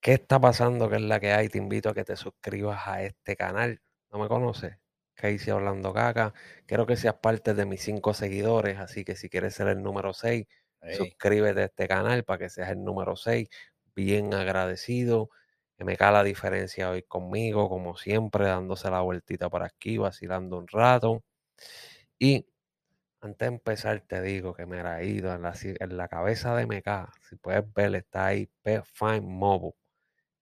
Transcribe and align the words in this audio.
¿Qué 0.00 0.12
está 0.14 0.40
pasando? 0.40 0.88
¿Qué 0.88 0.96
es 0.96 1.02
la 1.02 1.18
que 1.20 1.32
hay? 1.32 1.48
Te 1.48 1.58
invito 1.58 1.90
a 1.90 1.94
que 1.94 2.04
te 2.04 2.16
suscribas 2.16 2.86
a 2.86 3.02
este 3.02 3.36
canal. 3.36 3.80
¿No 4.10 4.18
me 4.18 4.28
conoces? 4.28 4.76
Casey 5.14 5.52
Hablando 5.52 5.92
Caca. 5.92 6.32
Quiero 6.66 6.86
que 6.86 6.96
seas 6.96 7.14
parte 7.16 7.54
de 7.54 7.66
mis 7.66 7.82
cinco 7.82 8.14
seguidores, 8.14 8.78
así 8.78 9.04
que 9.04 9.16
si 9.16 9.28
quieres 9.28 9.54
ser 9.54 9.68
el 9.68 9.82
número 9.82 10.12
6, 10.14 10.46
suscríbete 10.96 11.62
a 11.62 11.64
este 11.64 11.88
canal 11.88 12.24
para 12.24 12.38
que 12.38 12.48
seas 12.48 12.70
el 12.70 12.84
número 12.84 13.16
6. 13.16 13.48
Bien 13.94 14.32
agradecido. 14.34 15.30
Que 15.76 15.84
me 15.84 15.96
cae 15.96 16.12
la 16.12 16.24
diferencia 16.24 16.90
hoy 16.90 17.02
conmigo, 17.02 17.68
como 17.68 17.96
siempre, 17.96 18.46
dándose 18.46 18.90
la 18.90 19.00
vueltita 19.00 19.48
por 19.50 19.62
aquí, 19.64 19.98
vacilando 19.98 20.58
un 20.58 20.68
rato. 20.68 21.24
Y 22.18 22.46
antes 23.20 23.48
de 23.48 23.54
empezar, 23.54 24.00
te 24.02 24.22
digo 24.22 24.54
que 24.54 24.66
me 24.66 24.80
ha 24.80 25.02
ido 25.02 25.34
en 25.34 25.42
la, 25.42 25.54
en 25.62 25.96
la 25.96 26.08
cabeza 26.08 26.54
de 26.56 26.64
MK. 26.64 27.12
Si 27.28 27.36
puedes 27.36 27.64
ver, 27.74 27.94
está 27.96 28.26
ahí 28.26 28.48
Find 28.94 29.24
Mobile. 29.24 29.74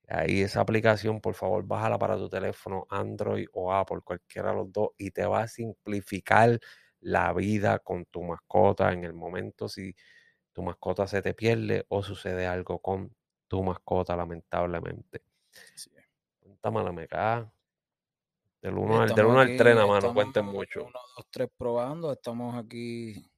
Ahí 0.09 0.43
esa 0.43 0.61
aplicación, 0.61 1.21
por 1.21 1.35
favor, 1.35 1.67
bájala 1.67 1.99
para 1.99 2.17
tu 2.17 2.29
teléfono 2.29 2.87
Android 2.91 3.47
o 3.53 3.73
Apple, 3.73 4.01
cualquiera 4.05 4.51
de 4.51 4.57
los 4.57 4.73
dos, 4.73 4.91
y 4.97 5.11
te 5.11 5.27
va 5.27 5.43
a 5.43 5.49
simplificar 5.49 6.61
la 7.01 7.33
vida 7.33 7.81
con 7.81 8.05
tu 8.07 8.23
mascota 8.23 8.93
en 8.93 9.05
el 9.05 9.13
momento 9.13 9.69
si 9.69 9.95
tu 10.53 10.63
mascota 10.63 11.07
se 11.07 11.23
te 11.23 11.35
pierde 11.35 11.85
o 11.89 12.03
sucede 12.03 12.47
algo 12.47 12.79
con 12.79 13.15
tu 13.49 13.63
mascota, 13.63 14.17
lamentablemente. 14.17 15.23
Cuéntame 16.41 16.83
la 16.83 16.93
meca. 16.93 17.53
Del 18.63 18.79
1 18.79 19.03
al, 19.03 19.09
del 19.15 19.27
al 19.27 19.57
3, 19.57 19.75
nada 19.75 19.87
más, 19.87 20.03
no 20.03 20.15
cuenten 20.15 20.47
mucho. 20.47 20.85
1, 20.85 20.93
2, 21.17 21.27
3 21.31 21.49
probando, 21.57 22.13
estamos 22.13 22.57
aquí 22.57 23.31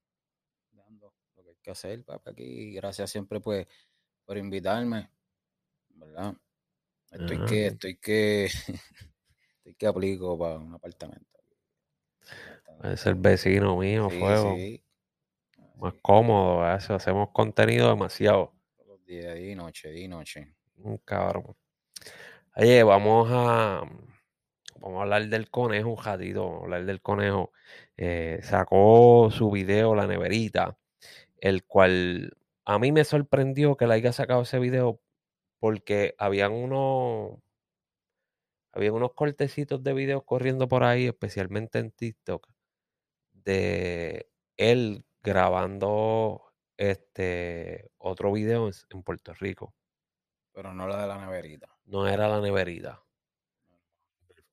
dando 0.71 1.13
lo 1.35 1.43
que 1.43 1.51
hay 1.51 1.57
que 1.61 1.71
hacer, 1.71 2.05
papá, 2.05 2.31
aquí. 2.31 2.73
Gracias 2.75 3.11
siempre, 3.11 3.41
pues, 3.41 3.67
por 4.25 4.39
invitarme, 4.39 5.11
¿verdad? 5.89 6.35
Estoy 7.11 7.45
que, 7.47 7.67
estoy 7.67 7.97
que, 7.97 8.45
estoy 9.59 9.75
que 9.75 9.87
aplico 9.87 10.39
para 10.39 10.59
un 10.59 10.75
apartamento. 10.75 11.27
Es 12.85 13.07
el 13.07 13.15
vecino 13.17 13.77
mío, 13.77 14.09
fuego. 14.09 14.57
Más 15.77 15.95
cómodo, 16.03 16.75
eso. 16.75 16.95
Hacemos 16.95 17.31
contenido 17.31 17.89
demasiado. 17.89 18.53
Todos 18.77 18.89
los 18.89 19.05
días, 19.05 19.39
y 19.39 19.55
noche, 19.55 19.99
y 19.99 20.07
noche. 20.07 20.55
Un 20.77 20.99
cabrón. 20.99 21.57
Oye, 22.55 22.83
vamos 22.83 23.29
a, 23.33 23.83
vamos 24.81 24.99
a 24.99 25.03
hablar 25.03 25.27
del 25.29 25.51
conejo 25.51 25.91
un 25.91 26.05
ratito. 26.05 26.45
Vamos 26.45 26.61
a 26.61 26.65
hablar 26.65 26.85
del 26.85 27.01
conejo. 27.01 27.53
Eh, 27.97 28.41
sacó 28.43 29.31
su 29.33 29.51
video, 29.51 29.95
La 29.95 30.07
Neverita, 30.07 30.77
el 31.41 31.65
cual 31.65 32.37
a 32.65 32.79
mí 32.79 32.93
me 32.93 33.05
sorprendió 33.05 33.77
que 33.77 33.87
le 33.87 33.95
haya 33.95 34.13
sacado 34.13 34.43
ese 34.43 34.59
video 34.59 35.01
porque 35.59 36.15
habían 36.19 36.53
unos, 36.53 37.39
había 38.73 38.93
unos 38.93 39.13
cortecitos 39.15 39.83
de 39.83 39.93
videos 39.93 40.25
corriendo 40.25 40.69
por 40.69 40.85
ahí, 40.85 41.07
especialmente 41.07 41.79
en 41.79 41.91
TikTok, 41.91 42.49
de 43.33 44.31
él 44.57 45.05
grabando 45.23 46.43
este 46.77 47.91
otro 47.99 48.33
video 48.33 48.71
en, 48.91 49.03
Puerto 49.03 49.35
Rico. 49.35 49.75
Pero 50.53 50.73
no 50.73 50.89
la 50.89 51.03
de 51.03 51.09
la 51.09 51.19
neverita. 51.19 51.69
No 51.85 52.07
era 52.07 52.29
la 52.29 52.41
neverita. 52.41 53.03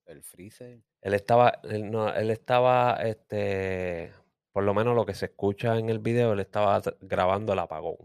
El, 0.06 0.22
freezer. 0.23 0.84
Él 1.02 1.14
estaba, 1.14 1.59
él, 1.64 1.90
no, 1.90 2.14
él 2.14 2.30
estaba, 2.30 2.97
este, 3.03 4.12
por 4.52 4.64
lo 4.64 4.73
menos 4.73 4.95
lo 4.95 5.06
que 5.06 5.16
se 5.16 5.25
escucha 5.25 5.78
en 5.78 5.90
el 5.90 6.00
video, 6.00 6.34
él 6.34 6.40
estaba 6.40 6.81
grabando 7.02 7.53
el 7.53 7.59
apagón. 7.59 7.97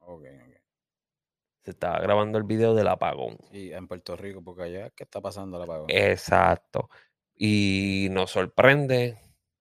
Ok, 0.00 0.24
se 1.62 1.70
estaba 1.70 2.00
grabando 2.00 2.38
el 2.38 2.44
video 2.44 2.74
del 2.74 2.88
apagón. 2.88 3.38
Y 3.52 3.72
en 3.72 3.86
Puerto 3.86 4.16
Rico, 4.16 4.42
porque 4.42 4.64
allá, 4.64 4.90
¿qué 4.90 5.04
está 5.04 5.20
pasando 5.20 5.56
el 5.56 5.62
apagón? 5.62 5.86
Exacto. 5.88 6.90
Y 7.36 8.08
nos 8.10 8.30
sorprende 8.30 9.18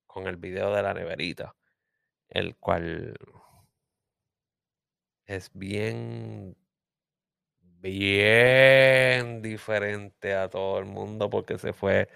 con 0.08 0.28
el 0.28 0.38
video 0.38 0.74
de 0.74 0.82
la 0.82 0.94
neverita, 0.94 1.56
el 2.28 2.58
cual 2.58 3.16
es 5.26 5.52
bien, 5.54 6.58
bien 7.62 9.42
diferente 9.42 10.34
a 10.34 10.50
todo 10.50 10.80
el 10.80 10.86
mundo 10.86 11.30
porque 11.30 11.58
se 11.58 11.72
fue 11.72 12.10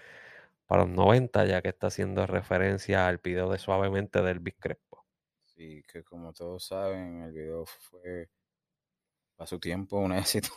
para 0.66 0.82
los 0.82 0.90
90, 0.90 1.46
ya 1.46 1.62
que 1.62 1.68
está 1.68 1.86
haciendo 1.86 2.26
referencia 2.26 3.06
al 3.06 3.18
video 3.18 3.50
de 3.50 3.58
Suavemente 3.58 4.20
del 4.20 4.42
Crespo. 4.42 5.06
Sí, 5.44 5.82
que 5.90 6.02
como 6.02 6.32
todos 6.32 6.66
saben, 6.66 7.22
el 7.22 7.32
video 7.32 7.64
fue 7.64 8.28
a 9.38 9.46
su 9.46 9.58
tiempo 9.58 9.98
un 9.98 10.12
éxito. 10.12 10.50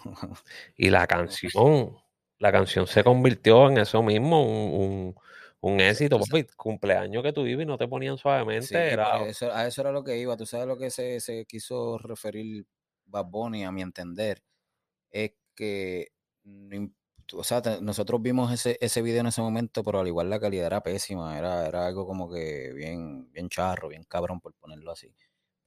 y 0.76 0.90
la 0.90 1.08
canción, 1.08 1.98
la 2.38 2.52
canción 2.52 2.88
se 2.88 3.04
convirtió 3.04 3.70
en 3.70 3.80
eso 3.80 4.02
mismo, 4.02 4.44
un, 4.44 5.16
un, 5.62 5.80
éxito. 5.80 6.20
cumpleaños 6.56 7.24
que 7.24 7.34
tú 7.34 7.44
vives 7.44 7.64
y 7.64 7.68
no 7.68 7.78
te 7.78 7.88
ponían 7.88 8.18
suavemente. 8.18 8.76
era... 8.76 9.16
a 9.16 9.68
eso 9.68 9.82
era 9.82 9.92
lo 9.92 10.04
que 10.04 10.18
iba. 10.18 10.38
Tú 10.38 10.46
sabes 10.46 10.68
lo 10.68 10.78
que 10.78 10.90
se, 10.90 11.20
se 11.20 11.46
quiso 11.46 11.98
referir 11.98 12.66
Bad 13.06 13.26
Bunny, 13.26 13.66
a 13.66 13.72
mi 13.72 13.82
entender, 13.82 14.44
es 15.12 15.32
que 15.56 16.10
o 17.34 17.44
sea, 17.44 17.62
nosotros 17.82 18.22
vimos 18.22 18.52
ese, 18.52 18.78
ese 18.82 19.02
video 19.02 19.22
en 19.22 19.28
ese 19.28 19.42
momento, 19.42 19.84
pero 19.84 20.00
al 20.00 20.08
igual 20.08 20.30
la 20.30 20.40
calidad 20.40 20.68
era 20.68 20.82
pésima, 20.82 21.38
era, 21.38 21.68
era 21.68 21.86
algo 21.86 22.06
como 22.06 22.32
que 22.32 22.72
bien, 22.74 23.32
bien 23.32 23.50
charro, 23.50 23.90
bien 23.90 24.04
cabrón, 24.04 24.40
por 24.40 24.54
ponerlo 24.56 24.92
así 24.92 25.14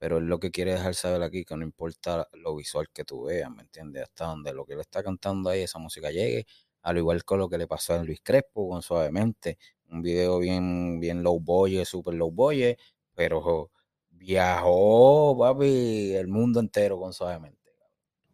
pero 0.03 0.17
él 0.17 0.25
lo 0.25 0.37
que 0.37 0.51
quiere 0.51 0.73
dejar 0.73 0.95
saber 0.95 1.23
aquí 1.23 1.45
que 1.45 1.55
no 1.55 1.63
importa 1.63 2.27
lo 2.33 2.57
visual 2.57 2.89
que 2.91 3.05
tú 3.05 3.23
veas, 3.23 3.49
¿me 3.49 3.61
entiendes? 3.61 4.03
Hasta 4.03 4.25
donde 4.25 4.53
lo 4.53 4.65
que 4.65 4.73
él 4.73 4.81
está 4.81 5.01
cantando 5.01 5.49
ahí, 5.49 5.61
esa 5.61 5.79
música 5.79 6.11
llegue, 6.11 6.45
al 6.81 6.97
igual 6.97 7.23
que 7.23 7.37
lo 7.37 7.47
que 7.47 7.57
le 7.57 7.67
pasó 7.67 7.93
a 7.93 8.03
Luis 8.03 8.19
Crespo 8.21 8.67
con 8.67 8.81
Suavemente, 8.81 9.57
un 9.91 10.01
video 10.01 10.39
bien, 10.39 10.99
bien 10.99 11.23
low 11.23 11.39
boy, 11.39 11.85
super 11.85 12.13
low 12.15 12.29
boy, 12.31 12.75
pero 13.15 13.71
viajó, 14.09 15.37
papi, 15.39 16.15
el 16.15 16.27
mundo 16.27 16.59
entero 16.59 16.99
con 16.99 17.13
Suavemente. 17.13 17.71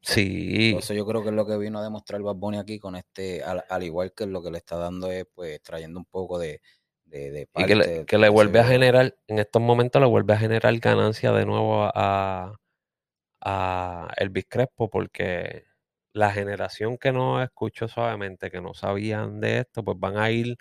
Sí. 0.01 0.74
Eso 0.75 0.96
yo 0.96 1.06
creo 1.06 1.22
que 1.22 1.30
es 1.30 1.36
lo 1.36 1.46
que 1.46 1.56
vino 1.59 1.78
a 1.78 1.84
demostrar 1.84 2.19
Bad 2.24 2.38
Bunny 2.38 2.57
aquí 2.57 2.80
con 2.80 2.96
este, 2.96 3.44
al, 3.44 3.63
al 3.69 3.84
igual 3.84 4.12
que 4.13 4.25
lo 4.25 4.41
que 4.41 4.50
le 4.50 4.57
está 4.57 4.78
dando 4.78 5.12
es, 5.12 5.28
pues, 5.36 5.62
trayendo 5.62 6.00
un 6.00 6.06
poco 6.06 6.40
de, 6.40 6.62
y 7.12 8.06
que 8.06 8.18
le, 8.18 8.30
vuelve 8.30 8.59
a 8.59 8.66
generar, 8.66 9.16
en 9.28 9.40
estos 9.40 9.62
momentos 9.62 10.02
le 10.02 10.08
vuelve 10.08 10.34
a 10.34 10.38
generar 10.38 10.78
ganancia 10.78 11.31
de 11.31 11.46
nuevo 11.46 11.84
a, 11.94 12.59
a 13.42 14.14
Elvis 14.18 14.46
Crespo 14.47 14.90
porque 14.90 15.66
la 16.14 16.31
generación 16.31 16.98
que 16.98 17.12
no 17.12 17.42
escuchó 17.42 17.88
suavemente, 17.88 18.52
que 18.52 18.62
no 18.62 18.74
sabían 18.74 19.40
de 19.40 19.59
esto, 19.59 19.84
pues 19.84 20.00
van 20.00 20.18
a 20.18 20.31
ir 20.31 20.58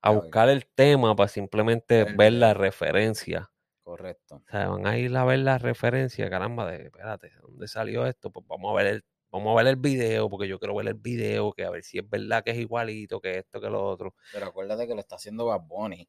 a 0.00 0.10
buscar 0.10 0.48
el 0.48 0.66
tema 0.66 1.14
para 1.16 1.28
simplemente 1.28 2.04
ver 2.04 2.32
la 2.34 2.54
referencia. 2.54 3.50
Correcto. 3.82 4.36
O 4.46 4.50
sea, 4.50 4.68
van 4.68 4.86
a 4.86 4.98
ir 4.98 5.16
a 5.16 5.24
ver 5.24 5.40
la 5.40 5.58
referencia, 5.58 6.28
caramba, 6.30 6.70
de, 6.70 6.84
espérate, 6.84 7.32
¿dónde 7.40 7.68
salió 7.68 8.06
esto? 8.06 8.30
Pues 8.30 8.46
vamos 8.46 8.70
a 8.72 8.76
ver 8.76 8.86
el, 8.86 9.04
vamos 9.30 9.52
a 9.52 9.62
ver 9.62 9.66
el 9.68 9.76
video, 9.76 10.28
porque 10.28 10.48
yo 10.48 10.58
quiero 10.58 10.74
ver 10.74 10.88
el 10.88 10.94
video, 10.94 11.52
que 11.52 11.64
a 11.64 11.70
ver 11.70 11.84
si 11.84 11.98
es 11.98 12.08
verdad 12.08 12.42
que 12.44 12.52
es 12.52 12.58
igualito, 12.58 13.20
que 13.20 13.38
esto, 13.38 13.60
que 13.60 13.68
lo 13.68 13.84
otro. 13.84 14.14
Pero 14.32 14.46
acuérdate 14.46 14.86
que 14.86 14.94
lo 14.94 15.00
está 15.00 15.16
haciendo 15.16 15.46
Bad 15.46 15.62
Bunny. 15.66 16.08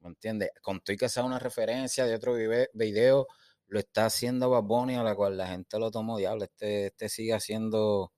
¿Me 0.00 0.08
entiendes? 0.08 0.50
Con 0.62 0.80
y 0.86 0.96
que 0.96 1.08
sea 1.08 1.24
una 1.24 1.38
referencia 1.38 2.06
de 2.06 2.14
otro 2.14 2.34
video, 2.34 3.26
lo 3.66 3.78
está 3.78 4.06
haciendo 4.06 4.50
Bad 4.50 4.62
Bunny, 4.62 4.94
a 4.94 5.02
la 5.02 5.14
cual 5.14 5.36
la 5.36 5.48
gente 5.48 5.78
lo 5.78 5.90
tomó, 5.90 6.18
diablo, 6.18 6.44
este, 6.44 6.86
este 6.86 7.08
sigue 7.08 7.34
haciendo 7.34 8.12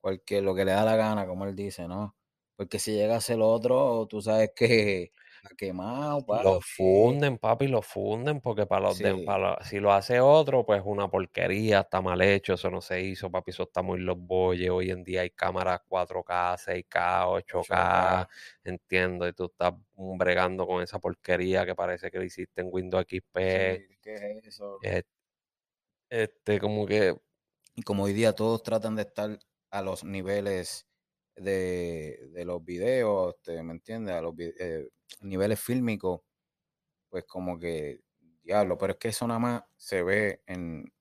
cualquier, 0.00 0.44
lo 0.44 0.54
que 0.54 0.64
le 0.64 0.72
da 0.72 0.84
la 0.84 0.96
gana, 0.96 1.26
como 1.26 1.44
él 1.46 1.56
dice, 1.56 1.88
¿no? 1.88 2.16
Porque 2.56 2.78
si 2.78 2.92
llega 2.92 3.16
a 3.16 3.20
ser 3.20 3.40
otro, 3.40 4.06
tú 4.08 4.20
sabes 4.22 4.50
que 4.54 5.12
quemado, 5.56 6.24
Lo 6.42 6.60
funden, 6.60 7.38
papi, 7.38 7.68
lo 7.68 7.82
funden, 7.82 8.40
porque 8.40 8.66
para 8.66 8.88
los, 8.88 8.98
si 9.66 9.78
lo 9.80 9.92
hace 9.92 10.20
otro, 10.20 10.64
pues 10.64 10.82
una 10.84 11.08
porquería, 11.08 11.80
está 11.80 12.00
mal 12.00 12.20
hecho, 12.22 12.54
eso 12.54 12.70
no 12.70 12.80
se 12.80 13.00
hizo, 13.00 13.30
papi, 13.30 13.50
eso 13.50 13.64
está 13.64 13.82
muy 13.82 14.00
los 14.00 14.18
boyes. 14.18 14.70
Hoy 14.70 14.90
en 14.90 15.04
día 15.04 15.22
hay 15.22 15.30
cámaras 15.30 15.80
4K, 15.88 16.56
6K, 16.56 17.26
8K, 17.26 18.28
entiendo, 18.64 19.28
y 19.28 19.32
tú 19.32 19.46
estás 19.46 19.74
bregando 19.94 20.66
con 20.66 20.82
esa 20.82 20.98
porquería 20.98 21.64
que 21.66 21.74
parece 21.74 22.10
que 22.10 22.18
lo 22.18 22.24
hiciste 22.24 22.60
en 22.60 22.68
Windows 22.70 23.04
XP. 23.04 23.34
¿Qué 23.34 23.88
es 24.02 24.46
eso? 24.46 24.78
Este, 26.10 26.60
como 26.60 26.86
que. 26.86 27.16
Y 27.74 27.82
como 27.82 28.04
hoy 28.04 28.12
día 28.12 28.32
todos 28.34 28.62
tratan 28.62 28.94
de 28.96 29.02
estar 29.02 29.38
a 29.70 29.82
los 29.82 30.04
niveles 30.04 30.86
de, 31.36 32.28
de 32.30 32.44
los 32.44 32.64
videos, 32.64 33.34
este, 33.34 33.62
¿me 33.62 33.72
entiendes? 33.72 34.14
A 34.14 34.22
los 34.22 34.34
eh, 34.38 34.88
niveles 35.22 35.60
fílmicos, 35.60 36.20
pues 37.08 37.24
como 37.24 37.58
que, 37.58 38.00
diablo, 38.42 38.78
pero 38.78 38.94
es 38.94 38.98
que 38.98 39.08
eso 39.08 39.26
nada 39.26 39.40
más 39.40 39.62
se 39.76 40.02
ve 40.02 40.42
en, 40.46 40.92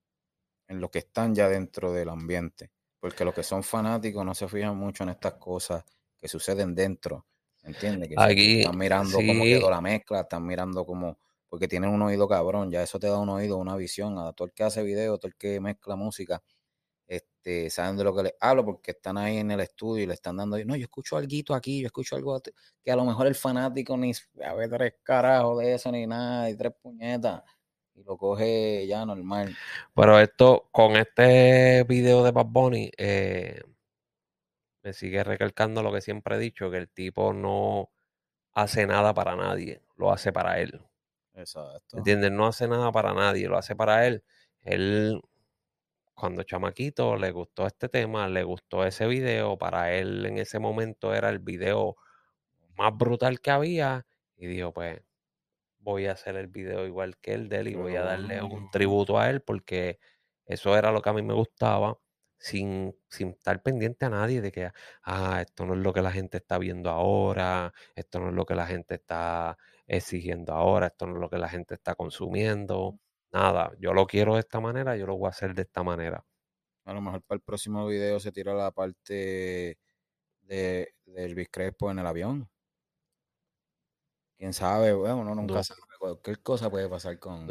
en 0.68 0.82
lo 0.82 0.90
que 0.92 1.00
están 1.00 1.36
ya 1.36 1.50
dentro 1.50 1.92
del 1.92 2.10
ambiente, 2.10 2.72
porque 3.00 3.26
los 3.26 3.34
que 3.34 3.44
son 3.44 3.64
fanáticos 3.64 4.26
no 4.26 4.34
se 4.36 4.48
fijan 4.48 4.78
mucho 4.78 5.04
en 5.04 5.10
estas 5.10 5.36
cosas 5.36 5.84
que 6.20 6.28
suceden 6.28 6.76
dentro, 6.76 7.28
¿entiendes? 7.64 8.10
Que 8.10 8.16
Aquí, 8.18 8.60
están 8.60 8.78
mirando 8.78 9.18
cómo 9.18 9.44
quedó 9.44 9.70
la 9.70 9.82
mezcla, 9.82 10.22
están 10.22 10.46
mirando 10.46 10.86
cómo, 10.86 11.20
porque 11.50 11.68
tienen 11.68 11.90
un 11.90 12.02
oído 12.02 12.28
cabrón, 12.28 12.72
ya 12.72 12.82
eso 12.82 13.00
te 13.00 13.08
da 13.08 13.20
un 13.20 13.30
oído, 13.30 13.58
una 13.58 13.76
visión, 13.76 14.18
a 14.18 14.34
todo 14.34 14.48
el 14.48 14.54
que 14.54 14.64
hace 14.64 14.84
video, 14.84 15.18
todo 15.18 15.28
el 15.30 15.36
que 15.36 15.60
mezcla 15.60 15.96
música, 15.96 16.42
este, 17.44 17.70
saben 17.70 17.98
de 17.98 18.06
lo 18.06 18.16
que 18.16 18.24
les 18.24 18.34
hablo 18.40 18.64
porque 18.64 18.92
están 18.92 19.18
ahí 19.18 19.38
en 19.38 19.52
el 19.52 19.60
estudio 19.60 20.04
y 20.04 20.08
le 20.08 20.14
están 20.14 20.38
dando, 20.38 20.58
no, 20.64 20.78
yo 20.78 20.84
escucho 20.84 21.18
algo 21.18 21.56
aquí, 21.56 21.82
yo 21.82 21.88
escucho 21.88 22.16
algo 22.16 22.42
que 22.82 22.90
a 22.90 22.96
lo 22.96 23.04
mejor 23.04 23.28
el 23.28 23.36
fanático 23.36 23.98
ni 23.98 24.14
a 24.46 24.54
ver 24.54 24.70
tres 24.70 24.94
carajos 25.04 25.60
de 25.60 25.74
eso 25.74 25.92
ni 25.92 26.08
nada, 26.08 26.50
y 26.50 26.56
tres 26.56 26.72
puñetas, 26.82 27.44
y 27.96 28.04
lo 28.04 28.18
coge 28.18 28.88
ya 28.88 29.06
normal. 29.06 29.54
Pero 29.94 30.20
esto, 30.20 30.70
con 30.72 30.96
este 30.96 31.84
video 31.84 32.24
de 32.24 32.32
Bad 32.32 32.46
Bunny, 32.46 32.90
eh, 32.98 33.62
me 34.82 34.94
sigue 34.94 35.22
recalcando 35.26 35.84
lo 35.84 35.92
que 35.92 36.00
siempre 36.00 36.38
he 36.38 36.40
dicho, 36.40 36.72
que 36.72 36.78
el 36.78 36.90
tipo 36.90 37.34
no 37.34 37.90
hace 38.54 38.88
nada 38.88 39.14
para 39.14 39.36
nadie, 39.36 39.82
lo 39.98 40.14
hace 40.14 40.32
para 40.32 40.62
él. 40.62 40.80
Exacto. 41.34 41.98
¿Entiendes? 41.98 42.32
No 42.32 42.48
hace 42.48 42.70
nada 42.70 42.90
para 42.94 43.14
nadie, 43.14 43.50
lo 43.50 43.58
hace 43.58 43.76
para 43.76 44.08
él. 44.08 44.24
Él 44.62 45.22
cuando 46.14 46.44
chamaquito 46.44 47.16
le 47.18 47.32
gustó 47.32 47.68
este 47.68 47.90
tema, 47.90 48.28
le 48.28 48.44
gustó 48.44 48.86
ese 48.86 49.08
video, 49.08 49.58
para 49.58 49.94
él 49.94 50.26
en 50.26 50.38
ese 50.38 50.60
momento 50.60 51.14
era 51.14 51.30
el 51.30 51.40
video 51.40 51.96
más 52.78 52.96
brutal 52.98 53.40
que 53.42 53.52
había 53.52 54.06
y 54.38 54.48
dijo, 54.48 54.74
pues 54.74 55.02
voy 55.80 56.08
a 56.08 56.14
hacer 56.14 56.36
el 56.38 56.48
video 56.48 56.86
igual 56.86 57.18
que 57.18 57.34
el 57.34 57.50
de 57.50 57.58
él 57.60 57.68
y 57.70 57.76
voy 57.76 57.96
a 57.96 58.04
darle 58.04 58.42
un 58.42 58.70
tributo 58.72 59.20
a 59.20 59.30
él 59.30 59.42
porque 59.42 60.00
eso 60.46 60.78
era 60.78 60.92
lo 60.92 61.02
que 61.02 61.10
a 61.10 61.14
mí 61.14 61.22
me 61.22 61.34
gustaba 61.34 61.98
sin, 62.38 62.96
sin 63.10 63.30
estar 63.30 63.62
pendiente 63.64 64.06
a 64.06 64.10
nadie 64.10 64.42
de 64.42 64.52
que, 64.52 64.72
ah, 65.04 65.42
esto 65.42 65.66
no 65.66 65.74
es 65.76 65.80
lo 65.80 65.94
que 65.94 66.02
la 66.02 66.12
gente 66.12 66.38
está 66.38 66.58
viendo 66.58 66.90
ahora, 66.90 67.74
esto 67.96 68.20
no 68.20 68.30
es 68.30 68.36
lo 68.36 68.46
que 68.46 68.56
la 68.56 68.68
gente 68.68 68.96
está 68.96 69.58
exigiendo 69.88 70.54
ahora, 70.54 70.88
esto 70.88 71.08
no 71.08 71.16
es 71.16 71.22
lo 71.22 71.30
que 71.30 71.38
la 71.38 71.50
gente 71.50 71.76
está 71.76 71.96
consumiendo 71.96 73.00
nada, 73.34 73.72
yo 73.80 73.94
lo 73.94 74.06
quiero 74.06 74.36
de 74.36 74.42
esta 74.42 74.60
manera, 74.60 74.96
yo 74.96 75.06
lo 75.06 75.18
voy 75.18 75.28
a 75.28 75.30
hacer 75.32 75.54
de 75.54 75.64
esta 75.64 75.84
manera. 75.84 76.24
A 76.86 76.94
lo 76.94 77.02
mejor 77.02 77.22
para 77.24 77.38
el 77.38 77.42
próximo 77.42 77.86
video 77.88 78.20
se 78.20 78.32
tira 78.32 78.54
la 78.54 78.72
parte 78.72 79.78
de, 80.42 80.94
Elvis 81.06 81.50
Crespo 81.50 81.92
en 81.92 82.00
el 82.00 82.08
avión. 82.08 82.50
Quién 84.38 84.54
sabe, 84.54 84.94
bueno, 84.94 85.20
uno 85.20 85.36
nunca 85.36 85.64
sabe. 85.64 85.80
Cualquier 86.00 86.42
cosa 86.42 86.70
puede 86.70 86.90
pasar 86.90 87.18
con 87.18 87.48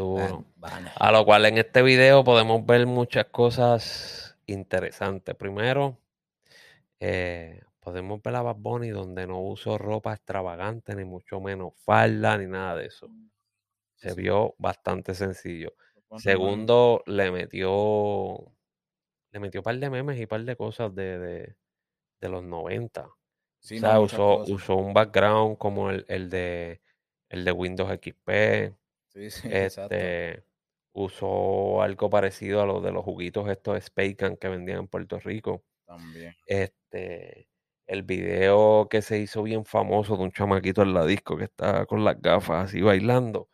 A 0.97 1.13
lo 1.13 1.25
cual 1.25 1.47
en 1.47 1.57
este 1.57 1.81
video 1.81 2.23
podemos 2.23 2.67
ver 2.67 2.87
muchas 2.87 3.25
cosas 3.27 4.37
interesantes. 4.45 5.35
Primero, 5.35 5.97
eh, 7.01 7.63
podemos 7.81 8.23
ver 8.23 8.37
a 8.37 8.43
Bad 8.43 8.57
Bunny 8.59 8.91
donde 8.91 9.27
no 9.27 9.41
uso 9.41 9.79
ropa 9.79 10.13
extravagante, 10.13 10.95
ni 10.95 11.05
mucho 11.05 11.41
menos 11.41 11.73
falda, 11.79 12.37
ni 12.37 12.47
nada 12.47 12.77
de 12.77 12.87
eso. 12.87 13.09
Se 14.03 14.15
vio 14.15 14.55
bastante 14.59 15.15
sencillo. 15.15 15.75
Segundo, 16.19 17.03
le 17.07 17.31
metió. 17.31 18.53
Le 19.31 19.41
metió 19.41 19.61
un 19.61 19.65
par 19.65 19.79
de 19.79 19.91
memes 19.91 20.19
y 20.19 20.23
un 20.23 20.29
par 20.29 20.45
de 20.45 20.57
cosas 20.57 20.95
de, 20.95 21.55
de, 22.21 22.29
los 22.29 22.43
90. 22.43 23.07
o 23.07 23.15
sea, 23.61 24.01
usó, 24.01 24.77
un 24.77 24.93
background 24.93 25.57
como 25.57 25.91
el, 25.91 26.05
el, 26.09 26.29
de 26.29 26.83
el 27.29 27.45
de 27.45 27.53
Windows 27.53 27.91
XP. 27.91 28.75
Sí, 29.09 29.31
sí, 29.31 29.49
este, 29.53 30.45
usó 30.93 31.81
algo 31.81 32.11
parecido 32.11 32.61
a 32.61 32.67
lo 32.67 32.81
de 32.81 32.93
los 32.93 33.05
juguitos 33.05 33.49
estos 33.49 33.83
Spacecan 33.85 34.37
que 34.37 34.49
vendían 34.49 34.81
en 34.81 34.89
Puerto 34.89 35.19
Rico. 35.21 35.63
También. 35.87 36.35
Este, 36.47 37.49
el 37.87 38.03
video 38.03 38.89
que 38.91 39.01
se 39.03 39.19
hizo 39.19 39.43
bien 39.43 39.65
famoso 39.65 40.17
de 40.17 40.25
un 40.25 40.33
chamaquito 40.33 40.83
en 40.83 40.95
la 40.95 41.07
disco 41.07 41.37
que 41.37 41.45
está 41.45 41.87
con 41.87 42.05
las 42.05 42.21
gafas 42.21 42.71
así 42.71 42.83
bailando. 42.83 43.49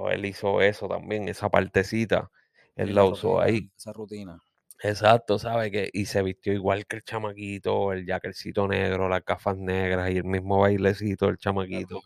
So, 0.00 0.10
él 0.10 0.24
hizo 0.24 0.62
eso 0.62 0.88
también, 0.88 1.28
esa 1.28 1.50
partecita, 1.50 2.30
él 2.74 2.94
la, 2.94 3.04
usó 3.04 3.40
ahí. 3.40 3.70
Esa 3.76 3.92
rutina. 3.92 4.40
Exacto, 4.82 5.38
¿sabe? 5.38 5.70
Que, 5.70 5.90
y 5.92 6.06
se 6.06 6.22
vistió 6.22 6.54
igual 6.54 6.86
que 6.86 6.96
el 6.96 7.02
chamaquito, 7.02 7.92
el 7.92 8.06
jackercito 8.06 8.66
negro, 8.66 9.10
las 9.10 9.22
gafas 9.24 9.58
negras 9.58 10.10
y 10.10 10.16
el 10.16 10.24
mismo 10.24 10.60
bailecito 10.60 11.26
del 11.26 11.36
chamaquito. 11.36 12.00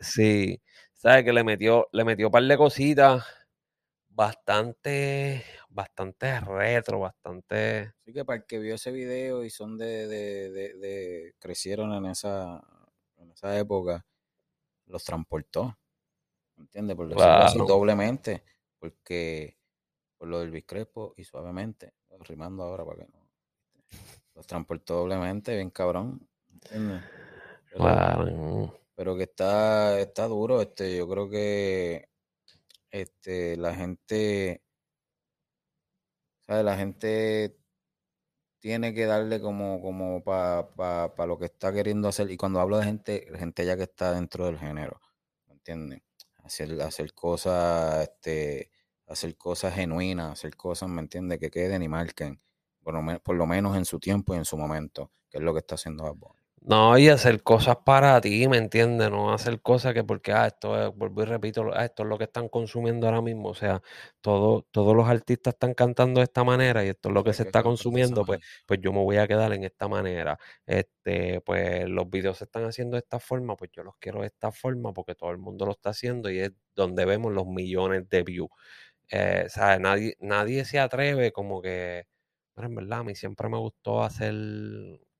Sí, 0.00 0.60
¿sabe? 0.92 1.24
Que 1.24 1.32
le 1.32 1.44
metió, 1.44 1.88
le 1.92 2.04
metió 2.04 2.26
un 2.26 2.32
par 2.32 2.42
de 2.42 2.56
cositas 2.56 3.24
bastante, 4.08 5.44
bastante 5.68 6.40
retro, 6.40 6.98
bastante. 6.98 7.92
Sí, 8.04 8.12
que 8.12 8.24
para 8.24 8.38
el 8.38 8.44
que 8.44 8.58
vio 8.58 8.74
ese 8.74 8.90
video 8.90 9.44
y 9.44 9.50
son 9.50 9.78
de, 9.78 10.08
de, 10.08 10.50
de, 10.50 11.34
crecieron 11.38 11.92
en 11.92 12.10
esa, 12.10 12.60
en 13.18 13.30
esa 13.30 13.56
época, 13.56 14.04
los 14.86 15.04
transportó. 15.04 15.76
¿Entiendes? 16.58 16.96
Por 16.96 17.08
decirlo 17.08 17.32
así, 17.32 17.58
doblemente, 17.58 18.44
porque 18.78 19.58
por 20.16 20.28
lo 20.28 20.40
del 20.40 20.50
Biscrepo 20.50 21.14
y 21.16 21.24
suavemente, 21.24 21.94
rimando 22.20 22.64
ahora 22.64 22.84
para 22.84 22.98
que 22.98 23.12
no. 23.12 23.28
Los 24.34 24.46
transportó 24.46 24.94
doblemente, 24.94 25.54
bien 25.54 25.70
cabrón, 25.70 26.28
¿entiendes? 26.52 27.02
Pero, 28.94 29.16
que 29.16 29.24
está, 29.24 29.98
está 30.00 30.26
duro, 30.26 30.60
este, 30.60 30.96
yo 30.96 31.08
creo 31.08 31.28
que 31.28 32.08
este, 32.90 33.56
la 33.56 33.74
gente, 33.74 34.62
¿sabes? 36.46 36.64
La 36.64 36.76
gente 36.76 37.56
tiene 38.58 38.92
que 38.92 39.06
darle 39.06 39.40
como, 39.40 39.80
como 39.80 40.22
para 40.24 40.68
pa, 41.14 41.26
lo 41.26 41.38
que 41.38 41.46
está 41.46 41.72
queriendo 41.72 42.08
hacer. 42.08 42.30
Y 42.30 42.36
cuando 42.36 42.60
hablo 42.60 42.78
de 42.78 42.84
gente, 42.84 43.26
gente 43.36 43.64
ya 43.64 43.76
que 43.76 43.84
está 43.84 44.12
dentro 44.12 44.46
del 44.46 44.58
género, 44.58 45.00
¿me 45.46 45.54
entiendes? 45.54 46.02
Hacer, 46.48 46.80
hacer 46.82 47.14
cosas, 47.14 48.02
este, 48.02 48.70
hacer 49.06 49.36
cosas 49.36 49.74
genuinas, 49.74 50.32
hacer 50.32 50.56
cosas, 50.56 50.88
¿me 50.88 51.00
entiendes? 51.00 51.38
Que 51.38 51.50
queden 51.50 51.82
y 51.82 51.88
marquen, 51.88 52.40
por 52.82 52.94
lo, 52.94 53.20
por 53.20 53.36
lo 53.36 53.46
menos 53.46 53.76
en 53.76 53.84
su 53.84 54.00
tiempo 54.00 54.34
y 54.34 54.38
en 54.38 54.44
su 54.44 54.56
momento, 54.58 55.12
que 55.30 55.38
es 55.38 55.44
lo 55.44 55.52
que 55.52 55.60
está 55.60 55.76
haciendo 55.76 56.04
Bad 56.04 56.37
No, 56.68 56.98
y 56.98 57.08
hacer 57.08 57.42
cosas 57.42 57.78
para 57.82 58.20
ti, 58.20 58.46
¿me 58.46 58.58
entiendes? 58.58 59.10
No 59.10 59.32
hacer 59.32 59.62
cosas 59.62 59.94
que 59.94 60.04
porque, 60.04 60.32
ah, 60.32 60.48
esto 60.48 60.78
es, 60.88 60.94
vuelvo 60.94 61.22
y 61.22 61.24
repito, 61.24 61.70
ah, 61.72 61.86
esto 61.86 62.02
es 62.02 62.08
lo 62.10 62.18
que 62.18 62.24
están 62.24 62.50
consumiendo 62.50 63.06
ahora 63.06 63.22
mismo. 63.22 63.48
O 63.48 63.54
sea, 63.54 63.80
todo, 64.20 64.66
todos 64.70 64.94
los 64.94 65.08
artistas 65.08 65.54
están 65.54 65.72
cantando 65.72 66.20
de 66.20 66.24
esta 66.24 66.44
manera 66.44 66.84
y 66.84 66.88
esto 66.88 67.08
es 67.08 67.14
lo 67.14 67.24
que 67.24 67.32
se 67.32 67.44
está 67.44 67.62
consumiendo, 67.62 68.22
pues, 68.26 68.40
pues 68.66 68.80
yo 68.82 68.92
me 68.92 68.98
voy 69.02 69.16
a 69.16 69.26
quedar 69.26 69.50
en 69.54 69.64
esta 69.64 69.88
manera. 69.88 70.38
Este, 70.66 71.40
pues 71.40 71.88
los 71.88 72.10
videos 72.10 72.36
se 72.36 72.44
están 72.44 72.64
haciendo 72.64 72.96
de 72.96 72.98
esta 73.00 73.18
forma, 73.18 73.56
pues 73.56 73.70
yo 73.72 73.82
los 73.82 73.94
quiero 73.98 74.20
de 74.20 74.26
esta 74.26 74.52
forma 74.52 74.92
porque 74.92 75.14
todo 75.14 75.30
el 75.30 75.38
mundo 75.38 75.64
lo 75.64 75.72
está 75.72 75.88
haciendo 75.90 76.28
y 76.30 76.40
es 76.40 76.52
donde 76.76 77.06
vemos 77.06 77.32
los 77.32 77.46
millones 77.46 78.10
de 78.10 78.22
views. 78.24 78.50
Eh, 79.10 79.46
¿sabes? 79.48 79.80
Nadie, 79.80 80.16
nadie 80.20 80.64
se 80.66 80.80
atreve 80.80 81.32
como 81.32 81.62
que, 81.62 82.06
pero 82.54 82.68
en 82.68 82.74
verdad, 82.74 83.00
a 83.00 83.04
mí 83.04 83.14
siempre 83.14 83.48
me 83.48 83.58
gustó 83.58 84.02
hacer 84.02 84.34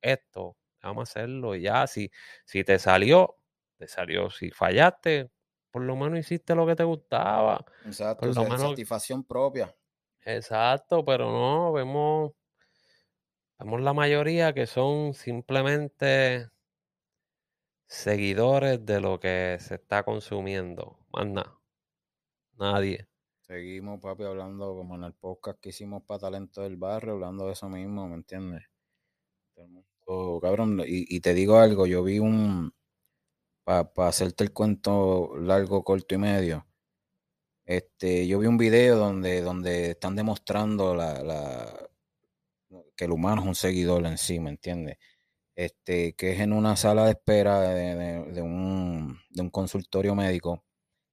esto 0.02 0.56
vamos 0.82 1.08
a 1.08 1.10
hacerlo 1.10 1.54
y 1.54 1.62
ya, 1.62 1.86
si, 1.86 2.10
si 2.44 2.64
te 2.64 2.78
salió, 2.78 3.36
te 3.76 3.88
salió, 3.88 4.30
si 4.30 4.50
fallaste, 4.50 5.30
por 5.70 5.82
lo 5.82 5.96
menos 5.96 6.18
hiciste 6.18 6.54
lo 6.54 6.66
que 6.66 6.76
te 6.76 6.84
gustaba. 6.84 7.64
Exacto, 7.84 8.26
por 8.26 8.34
lo 8.34 8.42
menos, 8.44 8.70
satisfacción 8.70 9.24
propia. 9.24 9.74
Exacto, 10.24 11.04
pero 11.04 11.30
no, 11.30 11.72
vemos, 11.72 12.32
vemos 13.58 13.80
la 13.80 13.92
mayoría 13.92 14.52
que 14.52 14.66
son 14.66 15.14
simplemente 15.14 16.48
seguidores 17.86 18.84
de 18.84 19.00
lo 19.00 19.18
que 19.18 19.56
se 19.60 19.76
está 19.76 20.02
consumiendo. 20.02 20.98
Más 21.12 21.26
nada. 21.26 21.58
Nadie. 22.58 23.08
Seguimos, 23.40 24.00
papi, 24.00 24.24
hablando 24.24 24.74
como 24.74 24.96
en 24.96 25.04
el 25.04 25.14
podcast 25.14 25.58
que 25.60 25.70
hicimos 25.70 26.02
para 26.02 26.20
Talento 26.20 26.60
del 26.60 26.76
Barrio, 26.76 27.14
hablando 27.14 27.46
de 27.46 27.52
eso 27.52 27.68
mismo, 27.68 28.06
¿me 28.06 28.16
entiendes? 28.16 28.64
Cabrón, 30.40 30.82
y, 30.86 31.20
te 31.20 31.34
digo 31.34 31.58
algo, 31.58 31.86
yo 31.86 32.02
vi 32.02 32.18
un, 32.18 32.72
para 33.64 33.90
hacerte 34.08 34.44
el 34.44 34.52
cuento 34.52 35.36
largo, 35.38 35.84
corto 35.84 36.14
y 36.14 36.18
medio, 36.18 36.66
este, 37.66 38.26
yo 38.26 38.38
vi 38.38 38.46
un 38.46 38.56
video 38.56 38.96
donde, 38.96 39.42
donde 39.42 39.90
están 39.90 40.16
demostrando 40.16 40.94
la, 40.94 41.88
que 42.96 43.04
el 43.04 43.12
humano 43.12 43.42
es 43.42 43.48
un 43.48 43.54
seguidor 43.54 44.06
en 44.06 44.16
sí, 44.16 44.40
¿me 44.40 44.50
entiendes? 44.50 44.96
Este, 45.54 46.14
que 46.14 46.32
es 46.32 46.40
en 46.40 46.52
una 46.52 46.76
sala 46.76 47.04
de 47.04 47.10
espera 47.10 47.60
de, 47.60 48.40
un, 48.40 49.18
de 49.28 49.42
un, 49.42 49.50
consultorio 49.50 50.14
médico 50.14 50.64